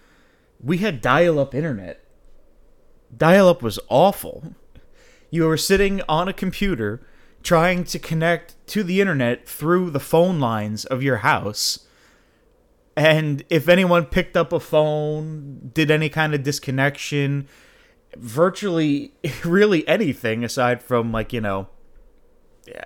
we 0.62 0.78
had 0.78 1.00
dial 1.00 1.38
up 1.38 1.54
internet. 1.54 2.04
Dial 3.16 3.48
up 3.48 3.62
was 3.62 3.78
awful. 3.88 4.54
You 5.30 5.44
were 5.44 5.56
sitting 5.56 6.02
on 6.08 6.28
a 6.28 6.32
computer 6.32 7.06
trying 7.42 7.84
to 7.84 7.98
connect 7.98 8.54
to 8.68 8.82
the 8.82 9.00
internet 9.00 9.48
through 9.48 9.90
the 9.90 10.00
phone 10.00 10.38
lines 10.38 10.84
of 10.84 11.02
your 11.02 11.18
house. 11.18 11.86
And 12.96 13.42
if 13.48 13.68
anyone 13.68 14.06
picked 14.06 14.36
up 14.36 14.52
a 14.52 14.60
phone, 14.60 15.70
did 15.74 15.90
any 15.90 16.08
kind 16.08 16.34
of 16.34 16.42
disconnection, 16.42 17.48
virtually 18.16 19.12
really 19.44 19.86
anything 19.88 20.44
aside 20.44 20.82
from, 20.82 21.10
like, 21.10 21.32
you 21.32 21.40
know, 21.40 21.68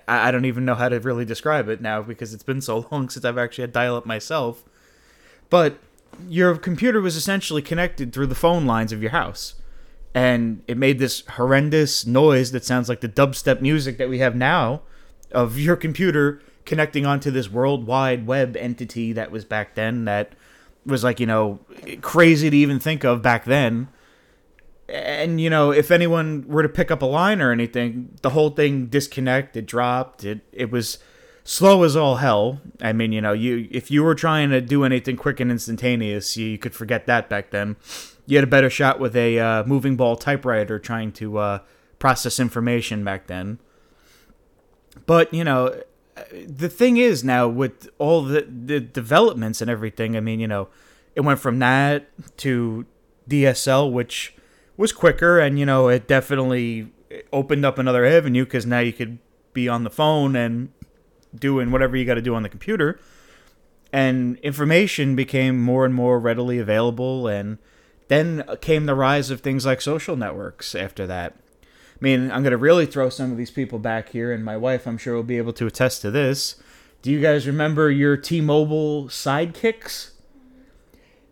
I 0.07 0.31
don't 0.31 0.45
even 0.45 0.65
know 0.65 0.75
how 0.75 0.89
to 0.89 0.99
really 0.99 1.25
describe 1.25 1.69
it 1.69 1.81
now 1.81 2.01
because 2.01 2.33
it's 2.33 2.43
been 2.43 2.61
so 2.61 2.87
long 2.91 3.09
since 3.09 3.25
I've 3.25 3.37
actually 3.37 3.63
had 3.63 3.73
dial 3.73 3.95
up 3.95 4.05
myself. 4.05 4.63
But 5.49 5.77
your 6.27 6.57
computer 6.57 7.01
was 7.01 7.15
essentially 7.15 7.61
connected 7.61 8.13
through 8.13 8.27
the 8.27 8.35
phone 8.35 8.65
lines 8.65 8.91
of 8.91 9.01
your 9.01 9.11
house. 9.11 9.55
And 10.13 10.63
it 10.67 10.77
made 10.77 10.99
this 10.99 11.23
horrendous 11.27 12.05
noise 12.05 12.51
that 12.51 12.65
sounds 12.65 12.89
like 12.89 13.01
the 13.01 13.09
dubstep 13.09 13.61
music 13.61 13.97
that 13.97 14.09
we 14.09 14.19
have 14.19 14.35
now 14.35 14.81
of 15.31 15.59
your 15.59 15.75
computer 15.75 16.41
connecting 16.65 17.05
onto 17.05 17.29
this 17.31 17.49
worldwide 17.49 18.25
web 18.25 18.57
entity 18.57 19.13
that 19.13 19.31
was 19.31 19.45
back 19.45 19.75
then 19.75 20.05
that 20.05 20.33
was 20.85 21.03
like, 21.03 21.19
you 21.19 21.25
know, 21.25 21.59
crazy 22.01 22.49
to 22.49 22.57
even 22.57 22.79
think 22.79 23.03
of 23.03 23.21
back 23.21 23.45
then. 23.45 23.89
and 24.89 25.41
you 25.41 25.49
know, 25.49 25.71
if 25.71 25.91
anyone 25.91 26.45
were 26.47 26.63
to 26.63 26.69
pick 26.69 26.91
up 26.91 27.01
a 27.01 27.05
line 27.05 27.41
or 27.41 27.51
anything, 27.51 28.17
the 28.21 28.29
whole 28.31 28.49
thing 28.49 28.87
disconnected, 28.87 29.65
dropped. 29.65 30.23
It 30.23 30.41
it 30.51 30.71
was 30.71 30.99
slow 31.47 31.83
as 31.83 31.95
all 31.95 32.17
hell. 32.17 32.59
I 32.81 32.91
mean, 32.91 33.13
you 33.13 33.21
know, 33.21 33.31
you 33.31 33.67
if 33.71 33.89
you 33.89 34.03
were 34.03 34.15
trying 34.15 34.49
to 34.49 34.59
do 34.59 34.83
anything 34.83 35.15
quick 35.15 35.39
and 35.39 35.49
instantaneous, 35.49 36.35
you, 36.35 36.45
you 36.45 36.57
could 36.57 36.75
forget 36.75 37.07
that 37.07 37.29
back 37.29 37.51
then. 37.51 37.77
You 38.25 38.37
had 38.37 38.43
a 38.43 38.47
better 38.47 38.69
shot 38.69 38.99
with 38.99 39.15
a 39.15 39.39
uh, 39.39 39.63
moving 39.63 39.95
ball 39.95 40.17
typewriter 40.17 40.77
trying 40.77 41.13
to 41.13 41.37
uh, 41.37 41.59
process 41.99 42.37
information 42.37 43.05
back 43.05 43.27
then. 43.27 43.59
But 45.05 45.33
you 45.33 45.45
know, 45.45 45.81
the 46.45 46.67
thing 46.69 46.97
is 46.97 47.23
now 47.23 47.47
with 47.47 47.89
all 47.97 48.23
the 48.23 48.41
the 48.41 48.81
developments 48.81 49.61
and 49.61 49.71
everything. 49.71 50.17
I 50.17 50.19
mean, 50.19 50.41
you 50.41 50.47
know, 50.47 50.67
it 51.15 51.21
went 51.21 51.39
from 51.39 51.59
that 51.59 52.09
to 52.39 52.85
DSL, 53.29 53.89
which 53.89 54.35
was 54.75 54.91
quicker, 54.91 55.39
and 55.39 55.57
you 55.57 55.65
know, 55.65 55.87
it 55.87 56.07
definitely 56.07 56.91
opened 57.31 57.65
up 57.65 57.79
another 57.79 58.05
avenue 58.05 58.43
because 58.43 58.65
now 58.65 58.79
you 58.79 58.91
could 58.91 59.19
be 59.53 59.69
on 59.69 59.85
the 59.85 59.89
phone 59.89 60.35
and 60.35 60.69
doing 61.35 61.71
whatever 61.71 61.95
you 61.95 62.05
got 62.05 62.15
to 62.15 62.21
do 62.21 62.35
on 62.35 62.43
the 62.43 62.49
computer, 62.49 62.99
and 63.91 64.37
information 64.39 65.15
became 65.15 65.61
more 65.61 65.85
and 65.85 65.93
more 65.93 66.19
readily 66.19 66.59
available, 66.59 67.27
and 67.27 67.57
then 68.07 68.43
came 68.61 68.85
the 68.85 68.95
rise 68.95 69.29
of 69.29 69.41
things 69.41 69.65
like 69.65 69.81
social 69.81 70.15
networks 70.15 70.75
after 70.75 71.07
that. 71.07 71.35
I 71.63 71.99
mean, 71.99 72.31
I'm 72.31 72.43
going 72.43 72.51
to 72.51 72.57
really 72.57 72.85
throw 72.85 73.09
some 73.09 73.31
of 73.31 73.37
these 73.37 73.51
people 73.51 73.79
back 73.79 74.09
here, 74.09 74.31
and 74.31 74.45
my 74.45 74.55
wife, 74.55 74.85
I'm 74.85 74.97
sure, 74.97 75.15
will 75.15 75.23
be 75.23 75.37
able 75.37 75.53
to 75.53 75.65
attest 75.65 76.01
to 76.03 76.11
this. 76.11 76.55
Do 77.01 77.11
you 77.11 77.19
guys 77.21 77.47
remember 77.47 77.89
your 77.89 78.17
T 78.17 78.41
Mobile 78.41 79.05
sidekicks? 79.05 80.11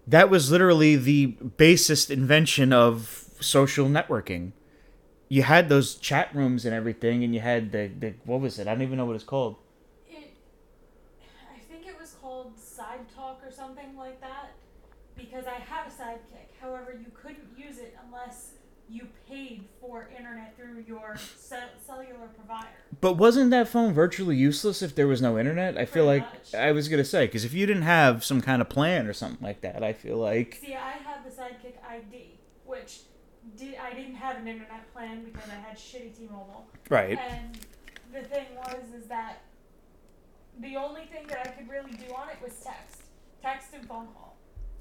That 0.07 0.29
was 0.29 0.51
literally 0.51 0.95
the 0.95 1.25
basest 1.25 2.09
invention 2.11 2.71
of 2.71 3.25
social 3.39 3.87
networking. 3.87 4.51
You 5.27 5.43
had 5.43 5.69
those 5.69 5.95
chat 5.95 6.33
rooms 6.35 6.65
and 6.65 6.73
everything, 6.73 7.23
and 7.23 7.33
you 7.33 7.41
had 7.41 7.71
the, 7.71 7.91
the 7.99 8.13
what 8.25 8.41
was 8.41 8.59
it? 8.59 8.67
I 8.67 8.73
don't 8.73 8.83
even 8.83 8.97
know 8.97 9.05
what 9.05 9.15
it's 9.15 9.23
called. 9.23 9.57
It, 10.07 10.33
I 11.53 11.59
think 11.59 11.87
it 11.87 11.99
was 11.99 12.15
called 12.21 12.57
Side 12.59 13.05
Talk 13.15 13.41
or 13.43 13.44
something 13.55 13.95
like 13.97 14.19
that, 14.21 14.51
because 15.15 15.45
I 15.45 15.53
had 15.55 15.87
a 15.87 15.89
sidekick. 15.91 16.59
However, 16.61 16.93
you 16.99 17.11
couldn't 17.13 17.47
use 17.57 17.77
it 17.77 17.97
unless 18.05 18.51
you 18.87 19.07
paid 19.27 19.65
for 19.81 20.09
internet 20.15 20.55
through 20.55 20.83
your 20.87 21.15
ce- 21.17 21.53
cellular 21.83 22.27
provider. 22.37 22.67
But 23.01 23.13
wasn't 23.13 23.49
that 23.51 23.67
phone 23.67 23.93
virtually 23.93 24.35
useless 24.35 24.81
if 24.83 24.93
there 24.93 25.07
was 25.07 25.21
no 25.23 25.39
internet? 25.39 25.75
I 25.77 25.85
feel 25.85 26.05
Pretty 26.05 26.25
like 26.27 26.33
much. 26.53 26.53
I 26.53 26.71
was 26.71 26.87
gonna 26.87 27.03
say 27.03 27.25
because 27.25 27.43
if 27.45 27.53
you 27.53 27.65
didn't 27.65 27.81
have 27.83 28.23
some 28.23 28.41
kind 28.41 28.61
of 28.61 28.69
plan 28.69 29.07
or 29.07 29.13
something 29.13 29.43
like 29.43 29.61
that, 29.61 29.81
I 29.83 29.93
feel 29.93 30.17
like 30.17 30.59
See, 30.61 30.75
I 30.75 30.91
had 30.91 31.25
the 31.25 31.31
Sidekick 31.31 31.75
ID, 31.89 32.37
which 32.65 32.99
did 33.57 33.75
I 33.77 33.93
didn't 33.95 34.15
have 34.15 34.37
an 34.37 34.47
internet 34.47 34.91
plan 34.93 35.23
because 35.23 35.49
I 35.49 35.55
had 35.67 35.77
shitty 35.77 36.15
T-Mobile. 36.17 36.67
right. 36.89 37.19
And 37.29 37.57
the 38.13 38.21
thing 38.27 38.45
was, 38.55 38.83
is 38.95 39.07
that 39.07 39.39
the 40.59 40.75
only 40.75 41.05
thing 41.05 41.25
that 41.27 41.39
I 41.47 41.49
could 41.49 41.67
really 41.69 41.91
do 41.93 42.13
on 42.13 42.29
it 42.29 42.37
was 42.43 42.53
text, 42.63 43.01
text 43.45 43.73
and 43.73 43.87
phone 43.87 44.07
call. 44.07 44.37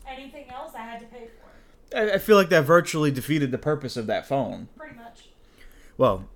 Anything 0.09 0.47
else, 0.50 0.73
I 0.75 0.83
had 0.83 1.00
to 1.00 1.06
pay 1.06 1.28
for. 1.28 1.97
I, 1.97 2.14
I 2.14 2.18
feel 2.18 2.37
like 2.37 2.49
that 2.49 2.62
virtually 2.62 3.11
defeated 3.11 3.50
the 3.50 3.59
purpose 3.59 3.97
of 3.97 4.06
that 4.06 4.26
phone. 4.26 4.68
Pretty 4.76 4.97
much. 4.97 5.28
Well, 5.97 6.28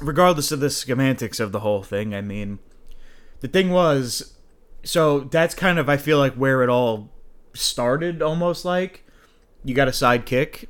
regardless 0.00 0.52
of 0.52 0.60
the 0.60 0.70
semantics 0.70 1.40
of 1.40 1.52
the 1.52 1.60
whole 1.60 1.82
thing, 1.82 2.14
I 2.14 2.20
mean, 2.20 2.58
the 3.40 3.48
thing 3.48 3.70
was, 3.70 4.34
so 4.82 5.20
that's 5.20 5.54
kind 5.54 5.78
of 5.78 5.88
I 5.88 5.96
feel 5.96 6.18
like 6.18 6.34
where 6.34 6.62
it 6.62 6.68
all 6.68 7.10
started. 7.54 8.22
Almost 8.22 8.64
like 8.64 9.04
you 9.64 9.74
got 9.74 9.88
a 9.88 9.92
sidekick. 9.92 10.66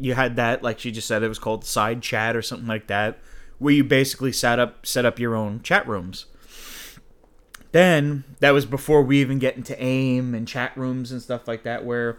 You 0.00 0.14
had 0.14 0.36
that, 0.36 0.62
like 0.62 0.78
she 0.78 0.92
just 0.92 1.08
said, 1.08 1.22
it 1.22 1.28
was 1.28 1.40
called 1.40 1.64
side 1.64 2.02
chat 2.02 2.36
or 2.36 2.42
something 2.42 2.68
like 2.68 2.86
that, 2.86 3.18
where 3.58 3.74
you 3.74 3.84
basically 3.84 4.32
set 4.32 4.58
up 4.58 4.86
set 4.86 5.04
up 5.04 5.18
your 5.18 5.34
own 5.34 5.60
chat 5.62 5.86
rooms. 5.88 6.26
Then 7.72 8.24
that 8.40 8.52
was 8.52 8.64
before 8.66 9.02
we 9.02 9.20
even 9.20 9.38
get 9.38 9.56
into 9.56 9.80
AIM 9.82 10.34
and 10.34 10.48
chat 10.48 10.76
rooms 10.76 11.12
and 11.12 11.20
stuff 11.20 11.46
like 11.46 11.64
that, 11.64 11.84
where 11.84 12.18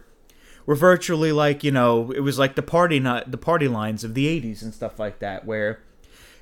we're 0.66 0.74
virtually 0.74 1.32
like 1.32 1.64
you 1.64 1.70
know 1.70 2.12
it 2.12 2.20
was 2.20 2.38
like 2.38 2.54
the 2.54 2.62
party 2.62 3.00
not 3.00 3.30
the 3.30 3.38
party 3.38 3.66
lines 3.66 4.04
of 4.04 4.14
the 4.14 4.26
80s 4.40 4.62
and 4.62 4.72
stuff 4.72 4.98
like 4.98 5.18
that 5.18 5.44
where 5.44 5.80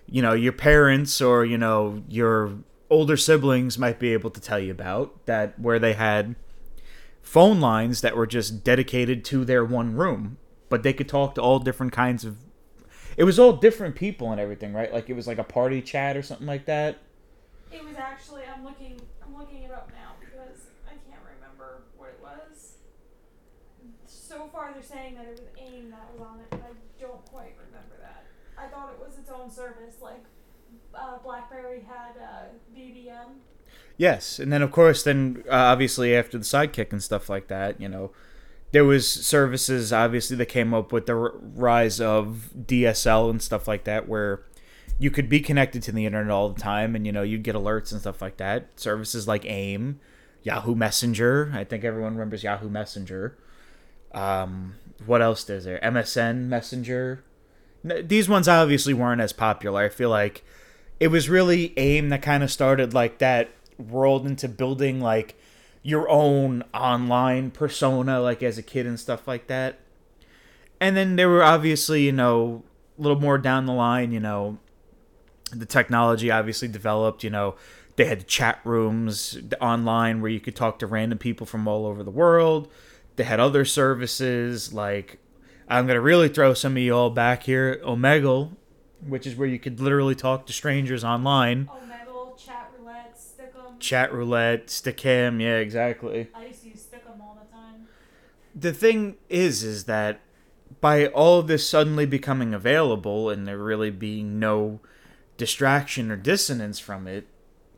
you 0.06 0.20
know 0.20 0.32
your 0.32 0.52
parents 0.52 1.20
or 1.20 1.44
you 1.44 1.56
know 1.56 2.02
your 2.08 2.52
older 2.90 3.16
siblings 3.16 3.78
might 3.78 3.98
be 3.98 4.12
able 4.12 4.30
to 4.30 4.40
tell 4.40 4.58
you 4.58 4.70
about 4.70 5.24
that 5.26 5.58
where 5.58 5.78
they 5.78 5.94
had 5.94 6.34
phone 7.22 7.60
lines 7.60 8.00
that 8.00 8.16
were 8.16 8.26
just 8.26 8.64
dedicated 8.64 9.24
to 9.24 9.44
their 9.44 9.64
one 9.64 9.94
room 9.94 10.38
but 10.68 10.82
they 10.82 10.92
could 10.92 11.08
talk 11.08 11.34
to 11.34 11.40
all 11.40 11.58
different 11.58 11.92
kinds 11.92 12.24
of 12.24 12.36
it 13.16 13.24
was 13.24 13.38
all 13.38 13.52
different 13.52 13.96
people 13.96 14.30
and 14.30 14.40
everything 14.40 14.72
right? 14.72 14.92
Like 14.92 15.10
it 15.10 15.14
was 15.14 15.26
like 15.26 15.38
a 15.38 15.44
party 15.44 15.82
chat 15.82 16.16
or 16.16 16.22
something 16.22 16.46
like 16.46 16.66
that 16.66 16.98
It 17.72 17.84
was 17.84 17.96
actually 17.96 18.42
I'm 18.44 18.64
looking 18.64 19.00
I'm 19.24 19.36
looking 19.36 19.62
it 19.62 19.70
up 19.70 19.90
now 19.92 20.14
because 20.20 20.68
I 20.86 20.92
can't 21.08 21.22
remember 21.36 21.82
what 21.96 22.08
it 22.10 22.20
was. 22.22 22.74
So 24.06 24.48
far 24.52 24.72
they're 24.72 24.82
saying 24.82 25.14
that 25.16 25.26
it 25.26 25.30
was 25.30 25.40
AIM 25.58 25.90
that 25.90 26.08
was 26.12 26.20
on 26.26 26.40
it, 26.40 26.46
but 26.50 26.60
I 26.60 26.72
don't 27.00 27.24
quite 27.26 27.54
remember 27.66 27.96
that. 28.00 28.24
I 28.56 28.66
thought 28.68 28.92
it 28.92 28.98
was 28.98 29.18
its 29.18 29.30
own 29.30 29.50
service, 29.50 29.96
like 30.00 30.24
uh, 30.94 31.18
BlackBerry 31.18 31.80
had 31.86 32.20
uh, 32.20 32.44
BBM. 32.76 33.36
Yes, 33.96 34.38
and 34.38 34.52
then 34.52 34.62
of 34.62 34.72
course, 34.72 35.02
then 35.02 35.44
uh, 35.48 35.52
obviously 35.54 36.14
after 36.16 36.38
the 36.38 36.44
sidekick 36.44 36.92
and 36.92 37.02
stuff 37.02 37.28
like 37.28 37.48
that, 37.48 37.80
you 37.80 37.88
know, 37.88 38.10
there 38.72 38.84
was 38.84 39.08
services 39.10 39.92
obviously 39.92 40.36
that 40.36 40.46
came 40.46 40.74
up 40.74 40.92
with 40.92 41.06
the 41.06 41.16
r- 41.16 41.32
rise 41.36 42.00
of 42.00 42.50
DSL 42.66 43.30
and 43.30 43.42
stuff 43.42 43.66
like 43.68 43.84
that, 43.84 44.08
where 44.08 44.42
you 44.98 45.10
could 45.10 45.28
be 45.28 45.40
connected 45.40 45.82
to 45.84 45.92
the 45.92 46.06
internet 46.06 46.30
all 46.30 46.48
the 46.48 46.60
time, 46.60 46.96
and 46.96 47.06
you 47.06 47.12
know 47.12 47.22
you'd 47.22 47.42
get 47.42 47.54
alerts 47.54 47.92
and 47.92 48.00
stuff 48.00 48.20
like 48.20 48.36
that. 48.38 48.78
Services 48.78 49.28
like 49.28 49.44
AIM, 49.44 50.00
Yahoo 50.42 50.74
Messenger. 50.74 51.52
I 51.54 51.64
think 51.64 51.84
everyone 51.84 52.14
remembers 52.14 52.42
Yahoo 52.42 52.68
Messenger. 52.68 53.38
Um, 54.12 54.74
what 55.06 55.22
else 55.22 55.48
is 55.48 55.64
there? 55.64 55.78
MSN 55.82 56.48
Messenger. 56.48 57.22
These 57.84 58.28
ones 58.28 58.48
obviously 58.48 58.92
weren't 58.92 59.20
as 59.20 59.32
popular. 59.32 59.82
I 59.82 59.88
feel 59.88 60.10
like 60.10 60.44
it 60.98 61.08
was 61.08 61.28
really 61.28 61.72
AIM 61.76 62.08
that 62.08 62.22
kind 62.22 62.42
of 62.42 62.50
started 62.50 62.92
like 62.92 63.18
that 63.18 63.50
world 63.78 64.26
into 64.26 64.48
building 64.48 65.00
like 65.00 65.36
your 65.82 66.08
own 66.08 66.64
online 66.74 67.50
persona 67.52 68.20
like 68.20 68.42
as 68.42 68.58
a 68.58 68.62
kid 68.62 68.86
and 68.86 68.98
stuff 68.98 69.28
like 69.28 69.46
that. 69.46 69.78
And 70.80 70.96
then 70.96 71.16
there 71.16 71.28
were 71.28 71.42
obviously, 71.42 72.02
you 72.02 72.12
know, 72.12 72.64
a 72.98 73.02
little 73.02 73.20
more 73.20 73.38
down 73.38 73.66
the 73.66 73.72
line, 73.72 74.12
you 74.12 74.20
know, 74.20 74.58
the 75.52 75.66
technology 75.66 76.30
obviously 76.30 76.68
developed, 76.68 77.24
you 77.24 77.30
know, 77.30 77.56
they 77.96 78.04
had 78.04 78.28
chat 78.28 78.60
rooms 78.64 79.38
online 79.60 80.20
where 80.20 80.30
you 80.30 80.40
could 80.40 80.54
talk 80.54 80.78
to 80.78 80.86
random 80.86 81.18
people 81.18 81.46
from 81.46 81.66
all 81.66 81.84
over 81.84 82.04
the 82.04 82.10
world. 82.10 82.70
They 83.16 83.24
had 83.24 83.40
other 83.40 83.64
services 83.64 84.72
like 84.72 85.18
I'm 85.68 85.86
going 85.86 85.96
to 85.96 86.00
really 86.00 86.28
throw 86.28 86.54
some 86.54 86.72
of 86.72 86.78
you 86.78 86.94
all 86.94 87.10
back 87.10 87.42
here, 87.42 87.80
Omegle, 87.84 88.52
which 89.06 89.26
is 89.26 89.36
where 89.36 89.48
you 89.48 89.58
could 89.58 89.80
literally 89.80 90.14
talk 90.14 90.46
to 90.46 90.52
strangers 90.52 91.04
online. 91.04 91.66
Omegle, 91.66 92.38
Chat 92.38 92.72
Roulette, 92.78 93.18
Stickam. 93.18 93.80
Chat 93.80 94.12
roulette, 94.12 94.66
stickam, 94.68 95.42
yeah, 95.42 95.56
exactly. 95.56 96.28
I 96.34 96.46
used 96.46 96.62
to 96.62 96.68
use 96.68 96.86
Stickam 96.86 97.20
all 97.20 97.38
the 97.42 97.52
time. 97.52 97.88
The 98.54 98.72
thing 98.72 99.16
is, 99.28 99.62
is 99.62 99.84
that 99.84 100.20
by 100.80 101.06
all 101.08 101.40
of 101.40 101.48
this 101.48 101.68
suddenly 101.68 102.06
becoming 102.06 102.54
available 102.54 103.28
and 103.28 103.46
there 103.46 103.58
really 103.58 103.90
being 103.90 104.38
no 104.38 104.80
distraction 105.38 106.10
or 106.10 106.16
dissonance 106.16 106.78
from 106.78 107.06
it, 107.06 107.26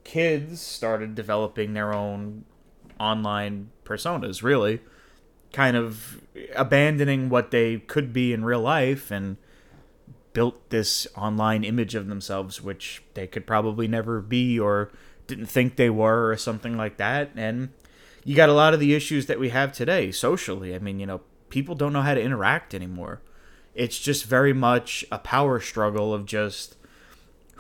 kids 0.03 0.61
started 0.61 1.15
developing 1.15 1.75
their 1.75 1.95
own 1.95 2.45
online 2.99 3.71
personas, 3.85 4.43
really. 4.43 4.81
Kind 5.53 5.77
of 5.77 6.21
abandoning 6.57 7.29
what 7.29 7.53
they 7.53 7.79
could 7.79 8.13
be 8.13 8.33
in 8.33 8.45
real 8.45 8.61
life 8.61 9.13
and 9.13 9.37
built 10.33 10.71
this 10.71 11.07
online 11.17 11.63
image 11.63 11.95
of 11.95 12.09
themselves, 12.09 12.61
which 12.61 13.03
they 13.15 13.27
could 13.27 13.47
probably 13.47 13.87
never 13.87 14.21
be 14.21 14.59
or 14.59 14.91
didn't 15.27 15.47
think 15.47 15.77
they 15.77 15.91
were 15.91 16.31
or 16.31 16.37
something 16.37 16.77
like 16.77 16.97
that. 16.97 17.31
And 17.37 17.71
you 18.25 18.37
got 18.37 18.49
a 18.49 18.55
lot 18.55 18.75
of 18.75 18.81
the 18.81 18.95
issues 18.95 19.27
that 19.27 19.41
we 19.41 19.51
have 19.51 19.73
today 19.73 20.11
socially. 20.13 20.75
I 20.75 20.79
mean, 20.79 21.01
you 21.01 21.07
know, 21.07 21.21
people 21.51 21.75
don't 21.75 21.93
know 21.93 22.03
how 22.03 22.15
to 22.15 22.23
interact 22.23 22.75
anymore. 22.75 23.23
It's 23.75 23.99
just 23.99 24.25
very 24.25 24.53
much 24.53 25.05
a 25.13 25.19
power 25.19 25.61
struggle 25.61 26.15
of 26.15 26.27
just 26.27 26.77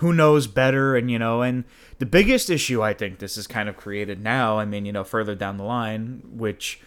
who 0.01 0.13
knows 0.13 0.47
better 0.47 0.97
and 0.97 1.11
you 1.11 1.19
know 1.19 1.43
and 1.43 1.65
the 1.99 2.07
biggest 2.07 2.51
issue 2.51 2.83
i 2.83 2.93
think 2.93 3.19
this 3.19 3.37
is 3.37 3.47
kind 3.47 3.69
of 3.69 3.77
created 3.77 4.23
now 4.23 4.59
i 4.59 4.65
mean 4.65 4.85
you 4.85 4.93
know 4.93 5.05
further 5.05 5.35
down 5.35 5.57
the 5.57 5.65
line 5.65 6.23
which 6.31 6.81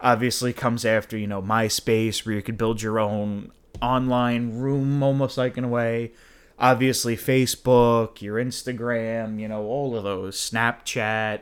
obviously 0.00 0.52
comes 0.52 0.84
after 0.84 1.16
you 1.16 1.26
know 1.26 1.42
myspace 1.42 2.24
where 2.24 2.34
you 2.34 2.42
could 2.42 2.58
build 2.58 2.80
your 2.80 2.98
own 2.98 3.50
online 3.82 4.58
room 4.58 5.02
almost 5.02 5.36
like 5.36 5.56
in 5.56 5.64
a 5.64 5.68
way 5.68 6.12
obviously 6.58 7.16
facebook 7.16 8.20
your 8.20 8.36
instagram 8.36 9.38
you 9.38 9.48
know 9.48 9.64
all 9.64 9.96
of 9.96 10.04
those 10.04 10.38
snapchat 10.38 11.40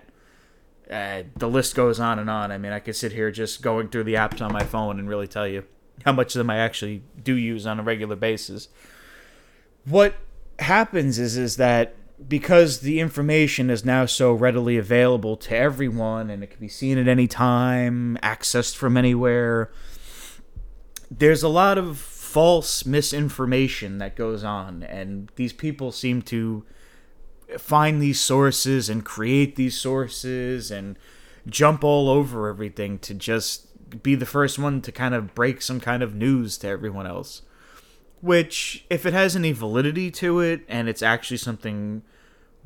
uh, 0.90 1.22
the 1.36 1.48
list 1.48 1.74
goes 1.74 2.00
on 2.00 2.18
and 2.18 2.30
on 2.30 2.50
i 2.50 2.56
mean 2.56 2.72
i 2.72 2.78
could 2.78 2.96
sit 2.96 3.12
here 3.12 3.30
just 3.30 3.60
going 3.60 3.88
through 3.88 4.04
the 4.04 4.14
apps 4.14 4.40
on 4.40 4.52
my 4.52 4.64
phone 4.64 4.98
and 4.98 5.08
really 5.08 5.26
tell 5.26 5.46
you 5.46 5.62
how 6.04 6.12
much 6.12 6.34
of 6.34 6.38
them 6.38 6.50
I 6.50 6.58
actually 6.58 7.02
do 7.22 7.34
use 7.34 7.66
on 7.66 7.80
a 7.80 7.82
regular 7.82 8.16
basis. 8.16 8.68
What 9.84 10.14
happens 10.60 11.18
is 11.18 11.36
is 11.36 11.56
that 11.56 11.94
because 12.26 12.80
the 12.80 12.98
information 12.98 13.70
is 13.70 13.84
now 13.84 14.04
so 14.04 14.32
readily 14.32 14.76
available 14.76 15.36
to 15.36 15.56
everyone 15.56 16.30
and 16.30 16.42
it 16.42 16.50
can 16.50 16.60
be 16.60 16.68
seen 16.68 16.98
at 16.98 17.06
any 17.06 17.28
time, 17.28 18.18
accessed 18.22 18.74
from 18.74 18.96
anywhere, 18.96 19.70
there's 21.10 21.44
a 21.44 21.48
lot 21.48 21.78
of 21.78 21.96
false 21.98 22.84
misinformation 22.84 23.98
that 23.98 24.16
goes 24.16 24.42
on 24.42 24.82
and 24.82 25.30
these 25.36 25.52
people 25.52 25.92
seem 25.92 26.20
to 26.20 26.64
find 27.56 28.02
these 28.02 28.20
sources 28.20 28.90
and 28.90 29.04
create 29.04 29.56
these 29.56 29.78
sources 29.78 30.70
and 30.70 30.98
jump 31.46 31.82
all 31.82 32.08
over 32.10 32.48
everything 32.48 32.98
to 32.98 33.14
just 33.14 34.02
be 34.02 34.14
the 34.14 34.26
first 34.26 34.58
one 34.58 34.82
to 34.82 34.92
kind 34.92 35.14
of 35.14 35.34
break 35.34 35.62
some 35.62 35.80
kind 35.80 36.02
of 36.02 36.14
news 36.14 36.58
to 36.58 36.68
everyone 36.68 37.06
else. 37.06 37.42
Which, 38.20 38.84
if 38.90 39.06
it 39.06 39.12
has 39.12 39.36
any 39.36 39.52
validity 39.52 40.10
to 40.12 40.40
it 40.40 40.62
and 40.68 40.88
it's 40.88 41.02
actually 41.02 41.36
something 41.36 42.02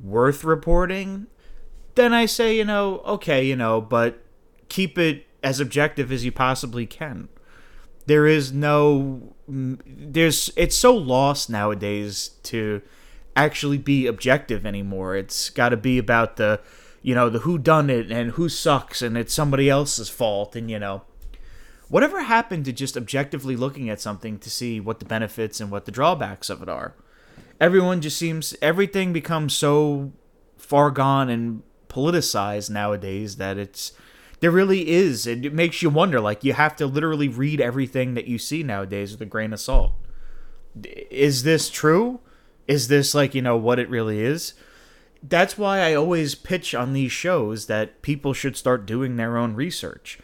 worth 0.02 0.44
reporting, 0.44 1.26
then 1.94 2.14
I 2.14 2.26
say, 2.26 2.56
you 2.56 2.64
know, 2.64 2.99
okay, 3.00 3.44
you 3.44 3.56
know, 3.56 3.80
but 3.80 4.23
keep 4.68 4.97
it 4.97 5.26
as 5.42 5.61
objective 5.61 6.11
as 6.11 6.25
you 6.25 6.32
possibly 6.32 6.87
can. 6.87 7.28
There 8.06 8.26
is 8.26 8.52
no 8.52 9.35
there's 9.47 10.50
it's 10.56 10.76
so 10.76 10.94
lost 10.94 11.50
nowadays 11.50 12.30
to 12.44 12.82
actually 13.37 13.78
be 13.78 14.06
objective 14.06 14.64
anymore. 14.64 15.16
It's 15.16 15.50
got 15.50 15.71
to 15.71 15.76
be 15.76 15.99
about 15.99 16.37
the 16.37 16.61
you 17.02 17.14
know, 17.14 17.28
the 17.28 17.40
who 17.40 17.59
done 17.59 17.90
it 17.90 18.11
and 18.11 18.32
who 18.32 18.49
sucks 18.49 19.02
and 19.02 19.16
it's 19.16 19.35
somebody 19.35 19.68
else's 19.68 20.09
fault 20.09 20.56
and 20.56 20.71
you 20.71 20.78
know, 20.78 21.02
whatever 21.92 22.22
happened 22.22 22.64
to 22.64 22.72
just 22.72 22.96
objectively 22.96 23.54
looking 23.54 23.90
at 23.90 24.00
something 24.00 24.38
to 24.38 24.49
see 24.49 24.80
what 24.80 24.99
the 24.99 25.04
benefits 25.04 25.61
and 25.61 25.70
what 25.70 25.84
the 25.84 25.92
drawbacks 25.92 26.49
of 26.49 26.62
it 26.62 26.68
are? 26.68 26.94
Everyone 27.61 28.00
just 28.00 28.16
seems 28.16 28.56
everything 28.62 29.12
becomes 29.12 29.54
so 29.54 30.11
far 30.56 30.90
gone 30.90 31.28
and 31.28 31.62
politicized 31.90 32.70
nowadays 32.70 33.37
that 33.37 33.58
it's 33.58 33.92
there 34.40 34.50
really 34.50 34.88
is 34.88 35.26
it 35.26 35.52
makes 35.52 35.82
you 35.82 35.90
wonder 35.90 36.18
like 36.18 36.42
you 36.42 36.54
have 36.54 36.75
to 36.76 36.87
literally 36.87 37.28
read 37.28 37.61
everything 37.61 38.14
that 38.14 38.26
you 38.26 38.38
see 38.38 38.62
nowadays 38.62 39.12
with 39.12 39.20
a 39.20 39.26
grain 39.26 39.52
of 39.52 39.61
salt. 39.61 39.92
Is 41.11 41.42
this 41.42 41.68
true? 41.68 42.20
Is 42.66 42.88
this 42.88 43.14
like 43.14 43.34
you 43.34 43.42
know 43.42 43.58
what 43.58 43.78
it 43.78 43.90
really 43.90 44.20
is? 44.20 44.54
That's 45.22 45.58
why 45.58 45.80
i 45.80 45.92
always 45.92 46.34
pitch 46.34 46.75
on 46.75 46.94
these 46.94 47.12
shows 47.12 47.66
that 47.66 48.00
people 48.00 48.32
should 48.32 48.56
start 48.56 48.87
doing 48.87 49.16
their 49.16 49.37
own 49.37 49.54
research 49.54 50.18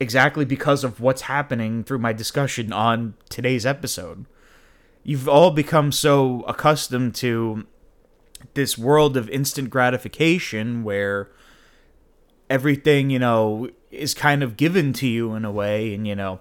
exactly 0.00 0.44
because 0.44 0.84
of 0.84 1.00
what's 1.00 1.22
happening 1.22 1.82
through 1.82 1.98
my 1.98 2.12
discussion 2.12 2.72
on 2.72 3.14
today's 3.28 3.66
episode 3.66 4.26
you've 5.08 5.28
all 5.28 5.50
become 5.50 5.90
so 5.90 6.42
accustomed 6.42 7.14
to 7.14 7.66
this 8.52 8.76
world 8.76 9.16
of 9.16 9.28
instant 9.30 9.70
gratification 9.70 10.84
where 10.84 11.30
everything, 12.50 13.08
you 13.08 13.18
know, 13.18 13.70
is 13.90 14.12
kind 14.12 14.42
of 14.42 14.56
given 14.56 14.92
to 14.92 15.06
you 15.06 15.34
in 15.34 15.46
a 15.46 15.50
way. 15.50 15.94
And, 15.94 16.06
you 16.06 16.14
know, 16.14 16.40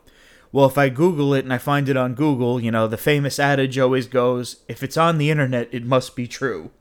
well, 0.51 0.65
if 0.65 0.77
I 0.77 0.89
Google 0.89 1.33
it 1.33 1.45
and 1.45 1.53
I 1.53 1.57
find 1.57 1.87
it 1.87 1.97
on 1.97 2.13
Google, 2.13 2.59
you 2.59 2.69
know, 2.69 2.87
the 2.87 2.97
famous 2.97 3.39
adage 3.39 3.77
always 3.77 4.07
goes 4.07 4.57
if 4.67 4.83
it's 4.83 4.97
on 4.97 5.17
the 5.17 5.31
internet, 5.31 5.69
it 5.71 5.85
must 5.85 6.15
be 6.15 6.27
true. 6.27 6.71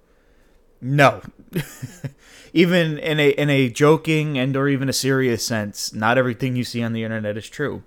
No. 0.80 1.22
even 2.52 2.98
in 2.98 3.20
a 3.20 3.30
in 3.30 3.50
a 3.50 3.68
joking 3.68 4.38
and 4.38 4.56
or 4.56 4.68
even 4.68 4.88
a 4.88 4.92
serious 4.92 5.44
sense, 5.44 5.92
not 5.92 6.18
everything 6.18 6.56
you 6.56 6.64
see 6.64 6.82
on 6.82 6.92
the 6.92 7.04
internet 7.04 7.36
is 7.36 7.48
true. 7.48 7.82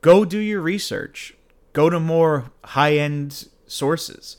Go 0.00 0.24
do 0.24 0.38
your 0.38 0.60
research. 0.60 1.34
Go 1.72 1.88
to 1.88 2.00
more 2.00 2.50
high-end 2.64 3.48
sources. 3.66 4.36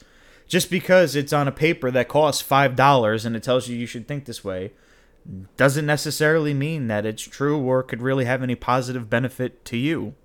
Just 0.48 0.70
because 0.70 1.15
it's 1.15 1.34
on 1.34 1.48
a 1.48 1.51
paper 1.51 1.89
that 1.89 2.08
costs 2.08 2.47
$5 2.47 3.26
and 3.26 3.36
it 3.36 3.43
tells 3.43 3.67
you 3.67 3.76
you 3.76 3.88
should 3.88 4.08
think 4.08 4.26
this 4.26 4.43
way 4.43 4.71
doesn't 5.58 5.86
necessarily 5.86 6.54
mean 6.54 6.88
that 6.88 7.06
it's 7.06 7.23
true 7.23 7.60
or 7.60 7.82
could 7.82 8.02
really 8.02 8.26
have 8.26 8.43
any 8.43 8.56
positive 8.56 9.10
benefit 9.10 9.63
to 9.65 9.78
you. 9.78 10.15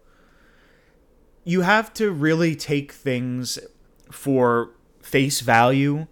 You 1.44 1.62
have 1.62 1.94
to 1.94 2.10
really 2.10 2.54
take 2.54 2.92
things 2.92 3.58
for 4.10 4.70
face 5.00 5.40
value, 5.40 6.08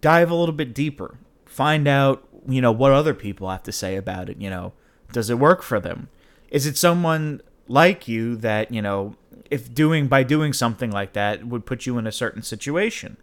dive 0.00 0.30
a 0.30 0.34
little 0.34 0.54
bit 0.54 0.74
deeper, 0.74 1.18
find 1.44 1.88
out, 1.88 2.26
you 2.46 2.60
know, 2.60 2.72
what 2.72 2.92
other 2.92 3.14
people 3.14 3.50
have 3.50 3.62
to 3.64 3.72
say 3.72 3.96
about 3.96 4.28
it, 4.28 4.40
you 4.40 4.50
know. 4.50 4.72
Does 5.12 5.30
it 5.30 5.38
work 5.38 5.62
for 5.62 5.80
them? 5.80 6.08
Is 6.50 6.66
it 6.66 6.76
someone 6.76 7.40
like 7.66 8.06
you 8.08 8.36
that, 8.36 8.72
you 8.72 8.82
know, 8.82 9.16
if 9.50 9.72
doing 9.72 10.08
by 10.08 10.22
doing 10.22 10.52
something 10.52 10.90
like 10.90 11.14
that 11.14 11.46
would 11.46 11.64
put 11.64 11.86
you 11.86 11.96
in 11.98 12.06
a 12.06 12.12
certain 12.12 12.42
situation? 12.42 13.16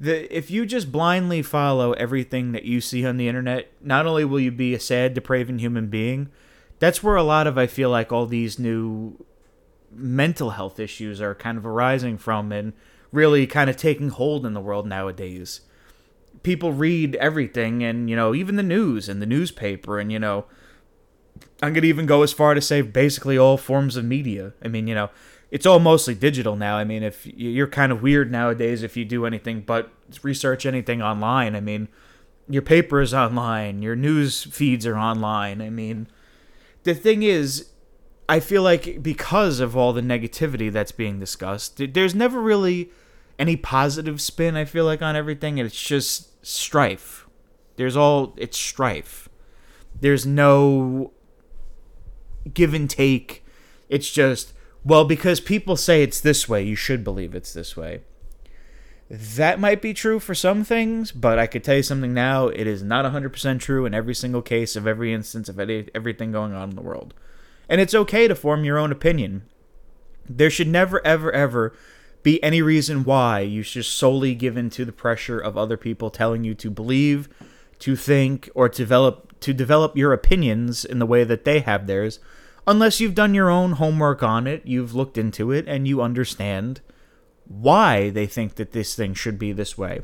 the 0.00 0.36
if 0.36 0.50
you 0.50 0.66
just 0.66 0.90
blindly 0.90 1.42
follow 1.42 1.92
everything 1.92 2.52
that 2.52 2.64
you 2.64 2.80
see 2.80 3.06
on 3.06 3.16
the 3.16 3.28
internet, 3.28 3.70
not 3.80 4.06
only 4.06 4.24
will 4.24 4.40
you 4.40 4.50
be 4.50 4.74
a 4.74 4.80
sad, 4.80 5.14
depraving 5.14 5.58
human 5.58 5.88
being, 5.88 6.28
that's 6.78 7.02
where 7.02 7.16
a 7.16 7.22
lot 7.22 7.46
of 7.46 7.56
I 7.58 7.66
feel 7.66 7.90
like 7.90 8.12
all 8.12 8.26
these 8.26 8.58
new 8.58 9.24
mental 9.92 10.50
health 10.50 10.80
issues 10.80 11.20
are 11.20 11.34
kind 11.34 11.56
of 11.56 11.64
arising 11.64 12.18
from 12.18 12.50
and 12.52 12.72
really 13.14 13.46
kind 13.46 13.70
of 13.70 13.76
taking 13.76 14.10
hold 14.10 14.44
in 14.44 14.52
the 14.52 14.60
world 14.60 14.86
nowadays. 14.86 15.60
People 16.42 16.72
read 16.72 17.14
everything 17.16 17.82
and, 17.82 18.10
you 18.10 18.16
know, 18.16 18.34
even 18.34 18.56
the 18.56 18.62
news 18.62 19.08
and 19.08 19.22
the 19.22 19.26
newspaper 19.26 19.98
and, 19.98 20.12
you 20.12 20.18
know, 20.18 20.44
I'm 21.62 21.72
going 21.72 21.82
to 21.82 21.88
even 21.88 22.06
go 22.06 22.22
as 22.22 22.32
far 22.32 22.54
to 22.54 22.60
say 22.60 22.82
basically 22.82 23.38
all 23.38 23.56
forms 23.56 23.96
of 23.96 24.04
media. 24.04 24.52
I 24.62 24.68
mean, 24.68 24.86
you 24.86 24.94
know, 24.94 25.10
it's 25.50 25.64
all 25.64 25.78
mostly 25.78 26.14
digital 26.14 26.56
now. 26.56 26.76
I 26.76 26.84
mean, 26.84 27.02
if 27.02 27.26
you're 27.26 27.68
kind 27.68 27.92
of 27.92 28.02
weird 28.02 28.30
nowadays 28.30 28.82
if 28.82 28.96
you 28.96 29.04
do 29.04 29.24
anything 29.24 29.62
but 29.62 29.90
research 30.22 30.66
anything 30.66 31.00
online. 31.00 31.54
I 31.56 31.60
mean, 31.60 31.88
your 32.48 32.62
paper 32.62 33.00
is 33.00 33.14
online, 33.14 33.80
your 33.80 33.96
news 33.96 34.44
feeds 34.44 34.86
are 34.86 34.96
online. 34.96 35.62
I 35.62 35.70
mean, 35.70 36.08
the 36.82 36.94
thing 36.94 37.22
is, 37.22 37.70
I 38.28 38.40
feel 38.40 38.62
like 38.62 39.02
because 39.02 39.60
of 39.60 39.76
all 39.76 39.92
the 39.92 40.00
negativity 40.00 40.72
that's 40.72 40.92
being 40.92 41.20
discussed, 41.20 41.80
there's 41.94 42.14
never 42.14 42.40
really 42.40 42.90
any 43.38 43.56
positive 43.56 44.20
spin, 44.20 44.56
I 44.56 44.64
feel 44.64 44.84
like, 44.84 45.02
on 45.02 45.16
everything. 45.16 45.58
It's 45.58 45.80
just 45.80 46.44
strife. 46.44 47.26
There's 47.76 47.96
all, 47.96 48.34
it's 48.36 48.58
strife. 48.58 49.28
There's 50.00 50.26
no 50.26 51.12
give 52.52 52.74
and 52.74 52.88
take. 52.88 53.44
It's 53.88 54.10
just, 54.10 54.52
well, 54.84 55.04
because 55.04 55.40
people 55.40 55.76
say 55.76 56.02
it's 56.02 56.20
this 56.20 56.48
way, 56.48 56.62
you 56.62 56.76
should 56.76 57.04
believe 57.04 57.34
it's 57.34 57.52
this 57.52 57.76
way. 57.76 58.02
That 59.10 59.60
might 59.60 59.82
be 59.82 59.92
true 59.92 60.18
for 60.18 60.34
some 60.34 60.64
things, 60.64 61.12
but 61.12 61.38
I 61.38 61.46
could 61.46 61.62
tell 61.62 61.76
you 61.76 61.82
something 61.82 62.14
now. 62.14 62.48
It 62.48 62.66
is 62.66 62.82
not 62.82 63.04
100% 63.04 63.60
true 63.60 63.86
in 63.86 63.94
every 63.94 64.14
single 64.14 64.42
case 64.42 64.76
of 64.76 64.86
every 64.86 65.12
instance 65.12 65.48
of 65.48 65.60
any, 65.60 65.88
everything 65.94 66.32
going 66.32 66.54
on 66.54 66.70
in 66.70 66.76
the 66.76 66.82
world. 66.82 67.14
And 67.68 67.80
it's 67.80 67.94
okay 67.94 68.28
to 68.28 68.34
form 68.34 68.64
your 68.64 68.78
own 68.78 68.92
opinion. 68.92 69.44
There 70.28 70.50
should 70.50 70.68
never, 70.68 71.04
ever, 71.06 71.30
ever 71.32 71.76
be 72.24 72.42
any 72.42 72.60
reason 72.60 73.04
why 73.04 73.40
you 73.40 73.62
should 73.62 73.84
solely 73.84 74.34
give 74.34 74.56
in 74.56 74.68
to 74.70 74.84
the 74.84 74.90
pressure 74.90 75.38
of 75.38 75.56
other 75.56 75.76
people 75.76 76.10
telling 76.10 76.42
you 76.42 76.54
to 76.56 76.70
believe, 76.70 77.28
to 77.78 77.94
think, 77.94 78.50
or 78.56 78.68
to 78.68 78.76
develop 78.76 79.38
to 79.40 79.52
develop 79.52 79.96
your 79.96 80.12
opinions 80.12 80.84
in 80.84 80.98
the 80.98 81.06
way 81.06 81.22
that 81.22 81.44
they 81.44 81.60
have 81.60 81.86
theirs 81.86 82.18
unless 82.66 83.00
you've 83.00 83.14
done 83.14 83.34
your 83.34 83.50
own 83.50 83.72
homework 83.72 84.22
on 84.22 84.46
it, 84.46 84.62
you've 84.64 84.94
looked 84.94 85.18
into 85.18 85.50
it, 85.50 85.66
and 85.68 85.86
you 85.86 86.00
understand 86.00 86.80
why 87.46 88.10
they 88.10 88.26
think 88.26 88.54
that 88.54 88.72
this 88.72 88.94
thing 88.94 89.14
should 89.14 89.38
be 89.38 89.52
this 89.52 89.76
way. 89.76 90.00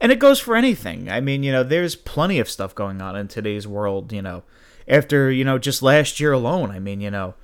And 0.00 0.10
it 0.10 0.18
goes 0.18 0.40
for 0.40 0.56
anything. 0.56 1.10
I 1.10 1.20
mean, 1.20 1.42
you 1.42 1.52
know, 1.52 1.62
there's 1.62 1.94
plenty 1.94 2.38
of 2.38 2.50
stuff 2.50 2.74
going 2.74 3.00
on 3.00 3.14
in 3.14 3.28
today's 3.28 3.68
world, 3.68 4.12
you 4.12 4.22
know. 4.22 4.42
After, 4.88 5.30
you 5.30 5.44
know, 5.44 5.58
just 5.58 5.82
last 5.82 6.18
year 6.18 6.32
alone, 6.32 6.70
I 6.72 6.80
mean, 6.80 7.00
you 7.00 7.10
know, 7.10 7.34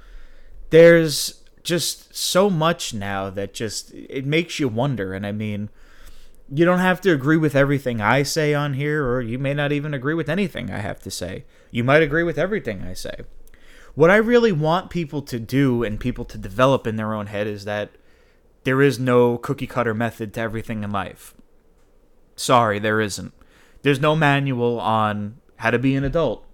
there's 0.70 1.44
just 1.64 2.14
so 2.14 2.48
much 2.48 2.94
now 2.94 3.30
that 3.30 3.54
just 3.54 3.92
it 3.94 4.24
makes 4.26 4.58
you 4.58 4.68
wonder 4.68 5.14
and 5.14 5.26
I 5.26 5.32
mean, 5.32 5.70
you 6.52 6.64
don't 6.64 6.78
have 6.78 7.00
to 7.02 7.12
agree 7.12 7.36
with 7.36 7.54
everything 7.54 8.00
I 8.00 8.22
say 8.22 8.54
on 8.54 8.74
here 8.74 9.06
or 9.06 9.20
you 9.20 9.38
may 9.38 9.54
not 9.54 9.72
even 9.72 9.92
agree 9.94 10.14
with 10.14 10.28
anything 10.28 10.70
I 10.70 10.78
have 10.78 11.00
to 11.00 11.10
say. 11.10 11.44
You 11.70 11.84
might 11.84 12.02
agree 12.02 12.22
with 12.22 12.38
everything 12.38 12.82
I 12.82 12.94
say. 12.94 13.20
What 13.94 14.10
I 14.10 14.16
really 14.16 14.52
want 14.52 14.90
people 14.90 15.22
to 15.22 15.38
do 15.38 15.82
and 15.82 15.98
people 16.00 16.24
to 16.26 16.38
develop 16.38 16.86
in 16.86 16.96
their 16.96 17.12
own 17.12 17.26
head 17.26 17.46
is 17.46 17.64
that 17.64 17.90
there 18.64 18.80
is 18.80 18.98
no 18.98 19.38
cookie 19.38 19.66
cutter 19.66 19.94
method 19.94 20.32
to 20.34 20.40
everything 20.40 20.84
in 20.84 20.90
life. 20.90 21.34
Sorry, 22.36 22.78
there 22.78 23.00
isn't. 23.00 23.32
There's 23.82 24.00
no 24.00 24.14
manual 24.14 24.80
on 24.80 25.38
how 25.56 25.70
to 25.70 25.78
be 25.78 25.96
an 25.96 26.04
adult. 26.04 26.46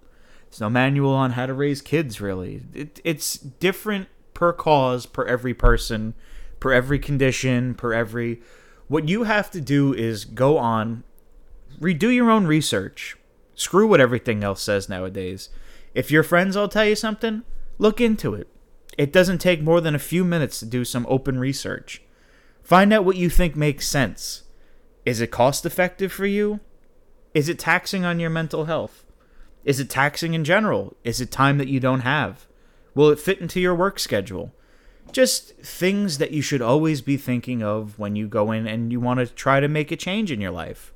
There's 0.49 0.61
no 0.61 0.71
manual 0.71 1.13
on 1.13 1.33
how 1.33 1.47
to 1.47 1.55
raise 1.55 1.83
kids, 1.83 2.21
really. 2.21 2.63
It, 2.73 3.01
it's 3.05 3.37
different 3.37 4.09
per 4.35 4.53
cause, 4.53 5.07
per 5.07 5.25
every 5.25 5.55
person, 5.55 6.15
per 6.61 6.73
every 6.73 6.99
condition, 6.99 7.75
per 7.75 7.93
every. 7.93 8.43
What 8.89 9.09
you 9.09 9.23
have 9.23 9.51
to 9.53 9.61
do 9.61 9.95
is 9.95 10.25
go 10.25 10.59
on, 10.59 11.05
redo 11.81 12.15
your 12.15 12.31
own 12.31 12.47
research. 12.47 13.17
Screw 13.55 13.87
what 13.87 14.01
everything 14.01 14.43
else 14.43 14.63
says 14.63 14.89
nowadays 14.89 15.49
if 15.95 16.11
your 16.11 16.25
friends 16.25 16.57
all 16.57 16.69
tell 16.69 16.85
you 16.85 16.97
something, 16.97 17.45
look 17.79 18.01
into 18.01 18.35
it. 18.35 18.49
It 18.99 19.13
doesn't 19.13 19.39
take 19.39 19.63
more 19.63 19.81
than 19.81 19.95
a 19.95 20.01
few 20.01 20.25
minutes 20.25 20.59
to 20.59 20.67
do 20.67 20.85
some 20.85 21.07
open 21.09 21.39
research. 21.39 22.03
Find 22.63 22.93
out 22.93 23.05
what 23.05 23.17
you 23.17 23.31
think 23.31 23.55
makes 23.55 23.89
sense. 23.89 24.43
Is 25.05 25.21
it 25.21 25.31
cost 25.31 25.65
effective 25.65 26.13
for 26.13 26.27
you? 26.27 26.61
Is 27.33 27.49
it 27.49 27.59
taxing 27.59 28.05
on 28.05 28.21
your 28.21 28.31
mental 28.31 28.65
health? 28.65 29.05
Is 29.65 29.81
it 29.81 29.91
taxing 29.91 30.35
in 30.35 30.45
general? 30.45 30.97
Is 31.05 31.21
it 31.21 31.31
time 31.31 31.59
that 31.59 31.69
you 31.69 31.81
don't 31.81 32.01
have? 32.01 32.47
Will 32.95 33.11
it 33.11 33.19
fit 33.19 33.41
into 33.41 33.61
your 33.61 33.75
work 33.75 33.99
schedule? 33.99 34.53
Just 35.13 35.57
things 35.57 36.19
that 36.19 36.31
you 36.31 36.43
should 36.43 36.63
always 36.63 37.01
be 37.01 37.17
thinking 37.17 37.63
of 37.63 37.99
when 37.99 38.17
you 38.17 38.27
go 38.27 38.53
in 38.53 38.67
and 38.67 38.91
you 38.91 39.01
want 39.01 39.21
to 39.21 39.27
try 39.27 39.61
to 39.61 39.69
make 39.69 39.93
a 39.93 39.97
change 39.97 40.31
in 40.31 40.41
your 40.41 40.51
life, 40.51 40.93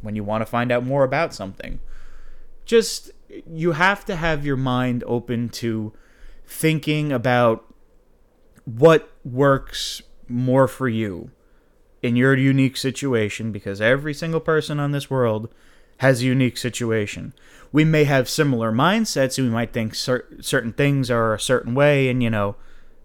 when 0.00 0.16
you 0.16 0.24
want 0.24 0.42
to 0.42 0.46
find 0.46 0.72
out 0.72 0.84
more 0.84 1.04
about 1.04 1.32
something. 1.32 1.78
Just, 2.64 3.10
you 3.50 3.72
have 3.72 4.04
to 4.06 4.16
have 4.16 4.44
your 4.44 4.56
mind 4.56 5.04
open 5.06 5.48
to 5.50 5.92
thinking 6.46 7.12
about 7.12 7.64
what 8.64 9.10
works 9.24 10.02
more 10.28 10.68
for 10.68 10.88
you 10.88 11.30
in 12.02 12.16
your 12.16 12.36
unique 12.36 12.76
situation 12.76 13.52
because 13.52 13.80
every 13.80 14.12
single 14.12 14.40
person 14.40 14.80
on 14.80 14.92
this 14.92 15.08
world 15.08 15.48
has 15.98 16.20
a 16.20 16.26
unique 16.26 16.56
situation. 16.56 17.32
We 17.72 17.84
may 17.84 18.04
have 18.04 18.28
similar 18.28 18.70
mindsets 18.70 19.38
we 19.38 19.48
might 19.48 19.72
think 19.72 19.94
cer- 19.94 20.28
certain 20.40 20.72
things 20.72 21.10
are 21.10 21.34
a 21.34 21.40
certain 21.40 21.74
way 21.74 22.08
and 22.08 22.22
you 22.22 22.30
know 22.30 22.56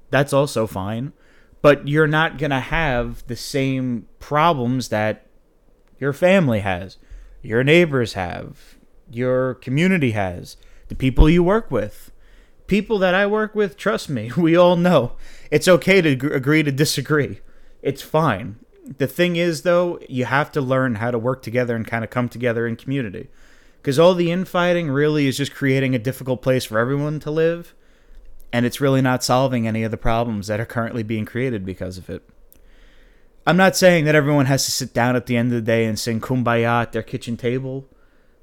that's 0.09 0.33
also 0.33 0.67
fine, 0.67 1.13
but 1.61 1.87
you're 1.87 2.07
not 2.07 2.37
going 2.37 2.51
to 2.51 2.59
have 2.59 3.25
the 3.27 3.35
same 3.35 4.07
problems 4.19 4.89
that 4.89 5.25
your 5.99 6.13
family 6.13 6.59
has, 6.59 6.97
your 7.41 7.63
neighbors 7.63 8.13
have, 8.13 8.77
your 9.09 9.55
community 9.55 10.11
has, 10.11 10.55
the 10.87 10.95
people 10.95 11.29
you 11.29 11.43
work 11.43 11.69
with 11.69 12.11
people 12.67 12.99
that 12.99 13.15
I 13.15 13.25
work 13.25 13.55
with, 13.55 13.77
trust 13.77 14.09
me, 14.09 14.31
we 14.37 14.55
all 14.55 14.75
know 14.75 15.13
it's 15.49 15.67
okay 15.67 16.01
to 16.01 16.15
g- 16.15 16.27
agree 16.27 16.63
to 16.63 16.71
disagree. 16.71 17.39
It's 17.81 18.01
fine. 18.01 18.57
The 18.97 19.07
thing 19.07 19.35
is, 19.35 19.63
though, 19.63 19.99
you 20.07 20.25
have 20.25 20.51
to 20.53 20.61
learn 20.61 20.95
how 20.95 21.11
to 21.11 21.17
work 21.17 21.41
together 21.41 21.75
and 21.75 21.87
kind 21.87 22.03
of 22.03 22.09
come 22.09 22.29
together 22.29 22.67
in 22.67 22.75
community. 22.75 23.29
Because 23.87 23.99
all 23.99 24.15
the 24.15 24.33
infighting 24.33 24.91
really 24.91 25.27
is 25.27 25.37
just 25.37 25.55
creating 25.55 25.95
a 25.95 25.97
difficult 25.97 26.41
place 26.41 26.65
for 26.65 26.77
everyone 26.77 27.21
to 27.21 27.31
live, 27.31 27.73
and 28.51 28.65
it's 28.65 28.81
really 28.81 29.01
not 29.01 29.23
solving 29.23 29.65
any 29.65 29.81
of 29.83 29.91
the 29.91 29.95
problems 29.95 30.47
that 30.47 30.59
are 30.59 30.65
currently 30.65 31.03
being 31.03 31.23
created 31.23 31.65
because 31.65 31.97
of 31.97 32.09
it. 32.09 32.21
I'm 33.45 33.55
not 33.55 33.77
saying 33.77 34.03
that 34.03 34.13
everyone 34.13 34.47
has 34.47 34.65
to 34.65 34.71
sit 34.71 34.93
down 34.93 35.15
at 35.15 35.25
the 35.25 35.37
end 35.37 35.53
of 35.53 35.55
the 35.55 35.61
day 35.61 35.85
and 35.85 35.97
sing 35.97 36.19
kumbaya 36.19 36.81
at 36.81 36.91
their 36.91 37.01
kitchen 37.01 37.37
table, 37.37 37.85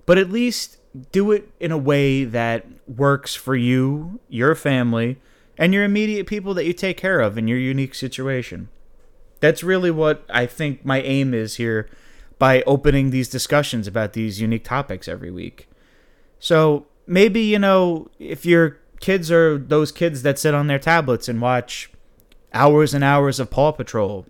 but 0.06 0.16
at 0.16 0.30
least 0.30 0.78
do 1.12 1.30
it 1.30 1.52
in 1.60 1.72
a 1.72 1.76
way 1.76 2.24
that 2.24 2.64
works 2.88 3.34
for 3.34 3.54
you, 3.54 4.20
your 4.30 4.54
family, 4.54 5.20
and 5.58 5.74
your 5.74 5.84
immediate 5.84 6.26
people 6.26 6.54
that 6.54 6.64
you 6.64 6.72
take 6.72 6.96
care 6.96 7.20
of 7.20 7.36
in 7.36 7.48
your 7.48 7.58
unique 7.58 7.94
situation. 7.94 8.70
That's 9.40 9.62
really 9.62 9.90
what 9.90 10.24
I 10.30 10.46
think 10.46 10.86
my 10.86 11.02
aim 11.02 11.34
is 11.34 11.56
here 11.56 11.86
by 12.38 12.62
opening 12.62 13.10
these 13.10 13.28
discussions 13.28 13.86
about 13.86 14.12
these 14.12 14.40
unique 14.40 14.64
topics 14.64 15.08
every 15.08 15.30
week. 15.30 15.68
So 16.38 16.86
maybe, 17.06 17.40
you 17.40 17.58
know, 17.58 18.08
if 18.18 18.44
your 18.44 18.78
kids 19.00 19.30
are 19.30 19.58
those 19.58 19.92
kids 19.92 20.22
that 20.22 20.38
sit 20.38 20.54
on 20.54 20.66
their 20.66 20.78
tablets 20.78 21.28
and 21.28 21.40
watch 21.40 21.90
hours 22.52 22.94
and 22.94 23.04
hours 23.04 23.40
of 23.40 23.50
Paw 23.50 23.72
Patrol, 23.72 24.26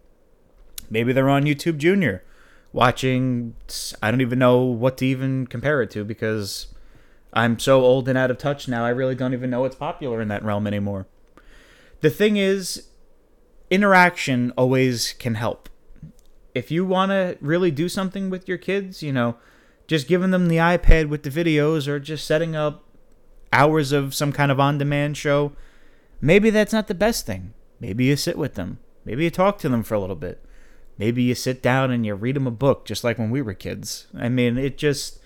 maybe 0.90 1.12
they're 1.12 1.28
on 1.28 1.44
YouTube 1.44 1.78
Junior 1.78 2.22
watching 2.74 3.54
I 4.02 4.10
don't 4.10 4.20
even 4.20 4.38
know 4.38 4.62
what 4.62 4.98
to 4.98 5.06
even 5.06 5.46
compare 5.46 5.80
it 5.80 5.90
to 5.92 6.04
because 6.04 6.66
I'm 7.32 7.58
so 7.58 7.82
old 7.82 8.08
and 8.08 8.18
out 8.18 8.30
of 8.32 8.38
touch 8.38 8.68
now 8.68 8.84
I 8.84 8.90
really 8.90 9.14
don't 9.14 9.32
even 9.32 9.48
know 9.48 9.60
what's 9.60 9.76
popular 9.76 10.20
in 10.20 10.28
that 10.28 10.44
realm 10.44 10.66
anymore. 10.66 11.06
The 12.00 12.10
thing 12.10 12.36
is 12.36 12.88
interaction 13.70 14.52
always 14.56 15.14
can 15.14 15.36
help. 15.36 15.68
If 16.54 16.70
you 16.70 16.84
want 16.84 17.10
to 17.10 17.36
really 17.40 17.70
do 17.70 17.88
something 17.88 18.30
with 18.30 18.48
your 18.48 18.58
kids, 18.58 19.02
you 19.02 19.12
know, 19.12 19.36
just 19.86 20.08
giving 20.08 20.30
them 20.30 20.48
the 20.48 20.56
iPad 20.56 21.08
with 21.08 21.22
the 21.22 21.30
videos 21.30 21.88
or 21.88 21.98
just 21.98 22.26
setting 22.26 22.54
up 22.54 22.84
hours 23.52 23.92
of 23.92 24.14
some 24.14 24.32
kind 24.32 24.50
of 24.50 24.60
on-demand 24.60 25.16
show, 25.16 25.52
maybe 26.20 26.50
that's 26.50 26.72
not 26.72 26.88
the 26.88 26.94
best 26.94 27.26
thing. 27.26 27.52
Maybe 27.80 28.04
you 28.04 28.16
sit 28.16 28.38
with 28.38 28.54
them. 28.54 28.78
Maybe 29.04 29.24
you 29.24 29.30
talk 29.30 29.58
to 29.58 29.68
them 29.68 29.82
for 29.82 29.94
a 29.94 30.00
little 30.00 30.16
bit 30.16 30.40
Maybe 30.98 31.22
you 31.22 31.34
sit 31.34 31.62
down 31.62 31.90
and 31.90 32.06
you 32.06 32.14
read 32.14 32.36
them 32.36 32.46
a 32.46 32.52
book, 32.52 32.84
just 32.84 33.02
like 33.02 33.18
when 33.18 33.30
we 33.30 33.42
were 33.42 33.54
kids. 33.54 34.06
I 34.16 34.28
mean, 34.28 34.56
it 34.56 34.78
just 34.78 35.18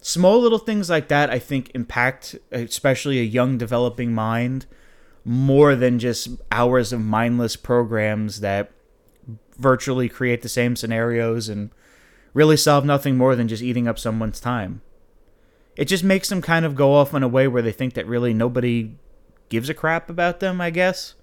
small 0.00 0.40
little 0.40 0.58
things 0.58 0.88
like 0.88 1.08
that. 1.08 1.30
I 1.30 1.38
think 1.38 1.70
impact, 1.74 2.36
especially 2.50 3.18
a 3.18 3.24
young 3.24 3.58
developing 3.58 4.14
mind, 4.14 4.66
more 5.24 5.76
than 5.76 5.98
just 5.98 6.30
hours 6.50 6.92
of 6.92 7.00
mindless 7.00 7.56
programs 7.56 8.40
that 8.40 8.72
virtually 9.58 10.08
create 10.08 10.42
the 10.42 10.48
same 10.48 10.76
scenarios 10.76 11.48
and 11.48 11.70
really 12.34 12.56
solve 12.56 12.84
nothing 12.84 13.16
more 13.16 13.36
than 13.36 13.48
just 13.48 13.62
eating 13.62 13.86
up 13.86 13.98
someone's 13.98 14.40
time. 14.40 14.80
It 15.76 15.86
just 15.86 16.04
makes 16.04 16.28
them 16.28 16.42
kind 16.42 16.64
of 16.64 16.74
go 16.74 16.94
off 16.94 17.14
in 17.14 17.22
a 17.22 17.28
way 17.28 17.48
where 17.48 17.62
they 17.62 17.72
think 17.72 17.94
that 17.94 18.06
really 18.06 18.34
nobody 18.34 18.96
gives 19.48 19.68
a 19.68 19.74
crap 19.74 20.10
about 20.10 20.40
them, 20.40 20.60
I 20.60 20.70
guess. 20.70 21.14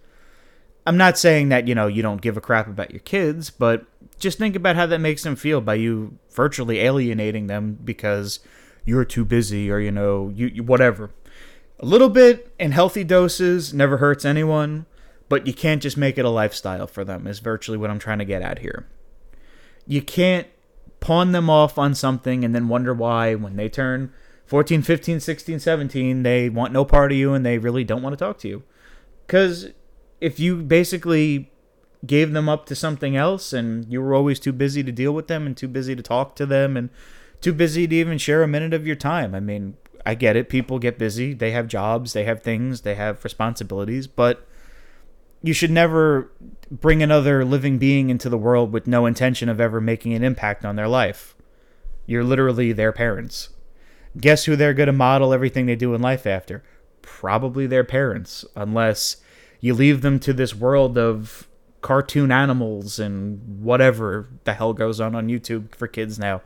I'm 0.86 0.98
not 0.98 1.18
saying 1.18 1.50
that, 1.50 1.68
you 1.68 1.76
know, 1.76 1.88
you 1.88 2.02
don't 2.02 2.22
give 2.22 2.38
a 2.38 2.42
crap 2.42 2.68
about 2.68 2.92
your 2.92 3.02
kids, 3.02 3.50
but 3.50 3.86
just 4.18 4.38
think 4.38 4.56
about 4.56 4.76
how 4.76 4.86
that 4.88 5.00
makes 5.00 5.24
them 5.24 5.36
feel 5.36 5.62
by 5.62 5.76
you 5.76 6.18
virtually 6.32 6.80
alienating 6.80 7.48
them 7.48 7.78
because 7.84 8.40
you're 8.86 9.06
too 9.06 9.26
busy 9.26 9.70
or, 9.70 9.80
you 9.80 9.92
know, 9.92 10.32
you, 10.34 10.48
you 10.48 10.64
whatever. 10.64 11.12
A 11.80 11.86
little 11.86 12.10
bit 12.10 12.54
in 12.60 12.72
healthy 12.72 13.04
doses 13.04 13.74
never 13.74 13.98
hurts 13.98 14.26
anyone, 14.26 14.86
but 15.30 15.48
you 15.48 15.54
can't 15.54 15.82
just 15.82 15.96
make 15.96 16.18
it 16.18 16.26
a 16.26 16.30
lifestyle 16.30 16.88
for 16.88 17.06
them, 17.06 17.28
is 17.28 17.39
virtually 17.39 17.78
what 17.78 17.89
I'm 17.89 18.00
trying 18.00 18.20
to 18.20 18.26
get 18.26 18.42
at 18.42 18.60
here. 18.60 18.88
You 19.88 20.02
can't 20.02 20.48
pawn 21.00 21.32
them 21.32 21.50
off 21.50 21.78
on 21.78 21.96
something 21.96 22.44
and 22.44 22.54
then 22.54 22.68
wonder 22.68 22.94
why 22.94 23.36
when 23.36 23.56
they 23.56 23.70
turn 23.70 24.12
14, 24.48 24.82
15, 24.82 25.20
16, 25.20 25.60
17, 25.60 26.24
they 26.24 26.50
want 26.50 26.74
no 26.74 26.84
part 26.84 27.12
of 27.12 27.18
you 27.18 27.34
and 27.34 27.46
they 27.46 27.58
really 27.58 27.84
don't 27.84 28.02
want 28.02 28.18
to 28.18 28.26
talk 28.26 28.39
to 28.39 28.48
you. 28.48 28.63
Because 29.26 29.70
if 30.20 30.39
you 30.39 30.58
basically 30.58 31.52
gave 32.06 32.34
them 32.34 32.50
up 32.50 32.65
to 32.65 32.76
something 32.76 33.15
else 33.15 33.54
and 33.54 33.92
you 33.92 34.02
were 34.02 34.15
always 34.15 34.39
too 34.39 34.52
busy 34.52 34.84
to 34.84 34.92
deal 34.92 35.12
with 35.12 35.28
them 35.28 35.46
and 35.46 35.56
too 35.56 35.68
busy 35.68 35.96
to 35.96 36.02
talk 36.02 36.36
to 36.36 36.46
them 36.46 36.76
and 36.76 36.89
too 37.42 37.54
busy 37.54 37.88
to 37.88 37.96
even 37.96 38.18
share 38.18 38.42
a 38.42 38.48
minute 38.48 38.74
of 38.74 38.88
your 38.88 38.96
time. 38.96 39.36
I 39.36 39.39
mean, 39.39 39.78
I 40.06 40.15
get 40.15 40.36
it. 40.36 40.50
People 40.50 40.80
get 40.80 40.98
busy. 40.98 41.34
They 41.34 41.52
have 41.52 41.68
jobs, 41.68 42.13
they 42.13 42.24
have 42.24 42.42
things, 42.42 42.82
they 42.82 42.96
have 42.96 43.24
responsibilities, 43.24 44.08
but 44.08 44.48
you 45.41 45.54
should 45.54 45.71
never 45.71 46.32
bring 46.69 47.02
another 47.02 47.43
living 47.45 47.78
being 47.78 48.10
into 48.10 48.30
the 48.30 48.38
world 48.38 48.71
with 48.71 48.88
no 48.88 49.06
intention 49.06 49.49
of 49.49 49.60
ever 49.60 49.82
making 49.82 50.13
an 50.13 50.23
impact 50.23 50.65
on 50.65 50.75
their 50.75 50.88
life. 50.88 51.36
You're 52.06 52.23
literally 52.23 52.71
their 52.71 52.91
parents. 52.91 53.49
Guess 54.19 54.45
who 54.45 54.56
they're 54.56 54.73
going 54.73 54.88
to 54.88 54.93
model 54.93 55.34
everything 55.34 55.65
they 55.65 55.75
do 55.75 55.93
in 55.93 56.02
life 56.02 56.25
after? 56.25 56.63
Probably 57.02 57.67
their 57.67 57.84
parents, 57.84 58.43
unless 58.56 59.17
you 59.62 59.73
leave 59.73 60.02
them 60.02 60.19
to 60.19 60.34
this 60.34 60.56
world 60.56 60.97
of 60.97 61.47
cartoon 61.82 62.32
animals 62.32 62.99
and 62.99 63.62
whatever 63.62 64.28
the 64.43 64.54
hell 64.54 64.73
goes 64.73 64.99
on 64.99 65.15
on 65.15 65.28
YouTube 65.28 65.73
for 65.75 65.88
kids 65.88 66.19
now. 66.19 66.41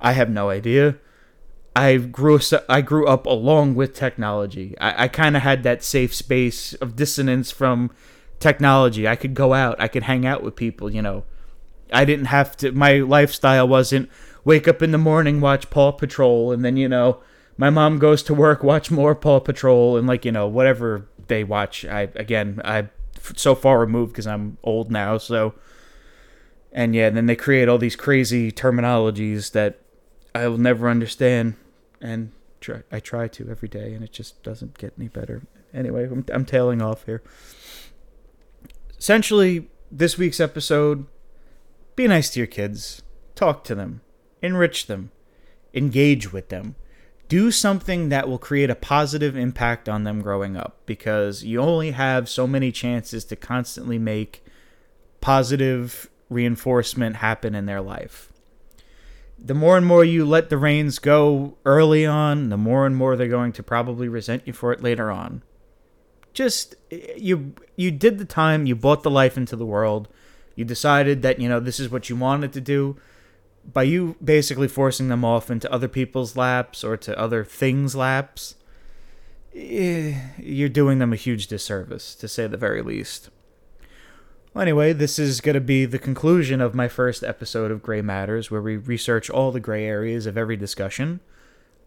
I 0.00 0.12
have 0.12 0.30
no 0.30 0.48
idea. 0.48 0.96
I 1.76 1.96
grew 1.98 2.40
I 2.68 2.80
grew 2.80 3.06
up 3.06 3.26
along 3.26 3.74
with 3.74 3.94
technology. 3.94 4.74
I, 4.80 5.04
I 5.04 5.08
kind 5.08 5.36
of 5.36 5.42
had 5.42 5.62
that 5.62 5.84
safe 5.84 6.14
space 6.14 6.74
of 6.74 6.96
dissonance 6.96 7.50
from 7.50 7.90
technology. 8.40 9.06
I 9.06 9.16
could 9.16 9.34
go 9.34 9.54
out. 9.54 9.80
I 9.80 9.86
could 9.86 10.02
hang 10.04 10.26
out 10.26 10.42
with 10.42 10.56
people. 10.56 10.90
You 10.90 11.02
know, 11.02 11.24
I 11.92 12.04
didn't 12.04 12.26
have 12.26 12.56
to. 12.58 12.72
My 12.72 12.94
lifestyle 12.98 13.68
wasn't 13.68 14.10
wake 14.44 14.66
up 14.66 14.82
in 14.82 14.90
the 14.90 14.98
morning, 14.98 15.40
watch 15.40 15.70
Paw 15.70 15.92
Patrol, 15.92 16.50
and 16.50 16.64
then 16.64 16.76
you 16.76 16.88
know 16.88 17.20
my 17.56 17.70
mom 17.70 17.98
goes 17.98 18.22
to 18.24 18.34
work, 18.34 18.62
watch 18.62 18.90
more 18.90 19.14
Paw 19.14 19.38
Patrol, 19.40 19.96
and 19.96 20.06
like 20.06 20.24
you 20.24 20.32
know 20.32 20.48
whatever 20.48 21.06
they 21.28 21.44
watch. 21.44 21.84
I 21.84 22.08
again, 22.14 22.60
I 22.64 22.88
so 23.36 23.54
far 23.54 23.78
removed 23.78 24.12
because 24.12 24.26
I'm 24.26 24.56
old 24.62 24.90
now. 24.90 25.18
So, 25.18 25.54
and 26.72 26.94
yeah, 26.94 27.08
and 27.08 27.16
then 27.16 27.26
they 27.26 27.36
create 27.36 27.68
all 27.68 27.78
these 27.78 27.96
crazy 27.96 28.50
terminologies 28.50 29.52
that 29.52 29.78
I 30.34 30.48
will 30.48 30.58
never 30.58 30.88
understand, 30.88 31.56
and 32.00 32.32
try, 32.60 32.82
I 32.90 33.00
try 33.00 33.28
to 33.28 33.50
every 33.50 33.68
day, 33.68 33.92
and 33.92 34.02
it 34.02 34.12
just 34.12 34.42
doesn't 34.42 34.78
get 34.78 34.94
any 34.98 35.08
better. 35.08 35.42
Anyway, 35.74 36.04
I'm, 36.04 36.24
I'm 36.32 36.44
tailing 36.44 36.82
off 36.82 37.04
here. 37.04 37.22
Essentially, 39.00 39.68
this 39.90 40.16
week's 40.16 40.38
episode: 40.38 41.06
be 41.96 42.06
nice 42.06 42.30
to 42.30 42.40
your 42.40 42.46
kids, 42.46 43.02
talk 43.34 43.64
to 43.64 43.74
them, 43.74 44.02
enrich 44.40 44.86
them, 44.86 45.10
engage 45.74 46.32
with 46.32 46.50
them 46.50 46.76
do 47.30 47.52
something 47.52 48.08
that 48.08 48.28
will 48.28 48.38
create 48.38 48.70
a 48.70 48.74
positive 48.74 49.36
impact 49.36 49.88
on 49.88 50.02
them 50.02 50.20
growing 50.20 50.56
up 50.56 50.76
because 50.84 51.44
you 51.44 51.60
only 51.60 51.92
have 51.92 52.28
so 52.28 52.44
many 52.44 52.72
chances 52.72 53.24
to 53.24 53.36
constantly 53.36 54.00
make 54.00 54.44
positive 55.20 56.10
reinforcement 56.28 57.16
happen 57.16 57.54
in 57.54 57.66
their 57.66 57.80
life. 57.80 58.32
The 59.38 59.54
more 59.54 59.76
and 59.76 59.86
more 59.86 60.04
you 60.04 60.24
let 60.24 60.50
the 60.50 60.58
reins 60.58 60.98
go 60.98 61.56
early 61.64 62.04
on, 62.04 62.48
the 62.48 62.56
more 62.56 62.84
and 62.84 62.96
more 62.96 63.14
they're 63.14 63.28
going 63.28 63.52
to 63.52 63.62
probably 63.62 64.08
resent 64.08 64.42
you 64.44 64.52
for 64.52 64.72
it 64.72 64.82
later 64.82 65.08
on. 65.08 65.44
Just 66.32 66.74
you 66.90 67.54
you 67.76 67.90
did 67.90 68.18
the 68.18 68.24
time, 68.24 68.66
you 68.66 68.76
brought 68.76 69.02
the 69.02 69.10
life 69.10 69.36
into 69.36 69.56
the 69.56 69.66
world. 69.66 70.08
You 70.54 70.64
decided 70.64 71.22
that, 71.22 71.40
you 71.40 71.48
know, 71.48 71.60
this 71.60 71.80
is 71.80 71.90
what 71.90 72.10
you 72.10 72.16
wanted 72.16 72.52
to 72.52 72.60
do. 72.60 72.96
By 73.72 73.84
you 73.84 74.16
basically 74.22 74.68
forcing 74.68 75.08
them 75.08 75.24
off 75.24 75.50
into 75.50 75.72
other 75.72 75.88
people's 75.88 76.36
laps 76.36 76.84
or 76.84 76.96
to 76.98 77.18
other 77.18 77.44
things' 77.44 77.96
laps, 77.96 78.56
eh, 79.54 80.18
you're 80.38 80.68
doing 80.68 80.98
them 80.98 81.12
a 81.12 81.16
huge 81.16 81.46
disservice, 81.46 82.14
to 82.16 82.28
say 82.28 82.46
the 82.46 82.56
very 82.56 82.82
least. 82.82 83.30
Well, 84.52 84.62
anyway, 84.62 84.92
this 84.92 85.18
is 85.18 85.40
going 85.40 85.54
to 85.54 85.60
be 85.60 85.84
the 85.84 85.98
conclusion 85.98 86.60
of 86.60 86.74
my 86.74 86.88
first 86.88 87.22
episode 87.22 87.70
of 87.70 87.82
Gray 87.82 88.02
Matters, 88.02 88.50
where 88.50 88.62
we 88.62 88.76
research 88.76 89.30
all 89.30 89.52
the 89.52 89.60
gray 89.60 89.86
areas 89.86 90.26
of 90.26 90.36
every 90.36 90.56
discussion. 90.56 91.20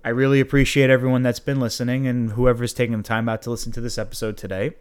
I 0.03 0.09
really 0.09 0.39
appreciate 0.39 0.89
everyone 0.89 1.23
that's 1.23 1.39
been 1.39 1.59
listening 1.59 2.07
and 2.07 2.31
whoever's 2.31 2.73
taking 2.73 2.97
the 2.97 3.03
time 3.03 3.29
out 3.29 3.41
to 3.43 3.49
listen 3.49 3.71
to 3.73 3.81
this 3.81 3.97
episode 3.97 4.35
today. 4.35 4.73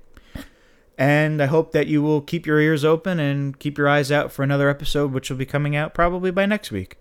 And 0.98 1.40
I 1.42 1.46
hope 1.46 1.72
that 1.72 1.86
you 1.86 2.02
will 2.02 2.20
keep 2.20 2.46
your 2.46 2.60
ears 2.60 2.84
open 2.84 3.18
and 3.18 3.58
keep 3.58 3.78
your 3.78 3.88
eyes 3.88 4.10
out 4.12 4.32
for 4.32 4.42
another 4.42 4.68
episode, 4.68 5.12
which 5.12 5.30
will 5.30 5.36
be 5.36 5.46
coming 5.46 5.76
out 5.76 5.94
probably 5.94 6.30
by 6.30 6.46
next 6.46 6.70
week. 6.70 6.96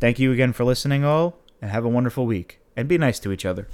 Thank 0.00 0.18
you 0.18 0.32
again 0.32 0.52
for 0.52 0.64
listening, 0.64 1.04
all, 1.04 1.38
and 1.60 1.70
have 1.70 1.84
a 1.84 1.88
wonderful 1.88 2.26
week. 2.26 2.58
And 2.76 2.88
be 2.88 2.98
nice 2.98 3.18
to 3.20 3.32
each 3.32 3.44
other. 3.44 3.68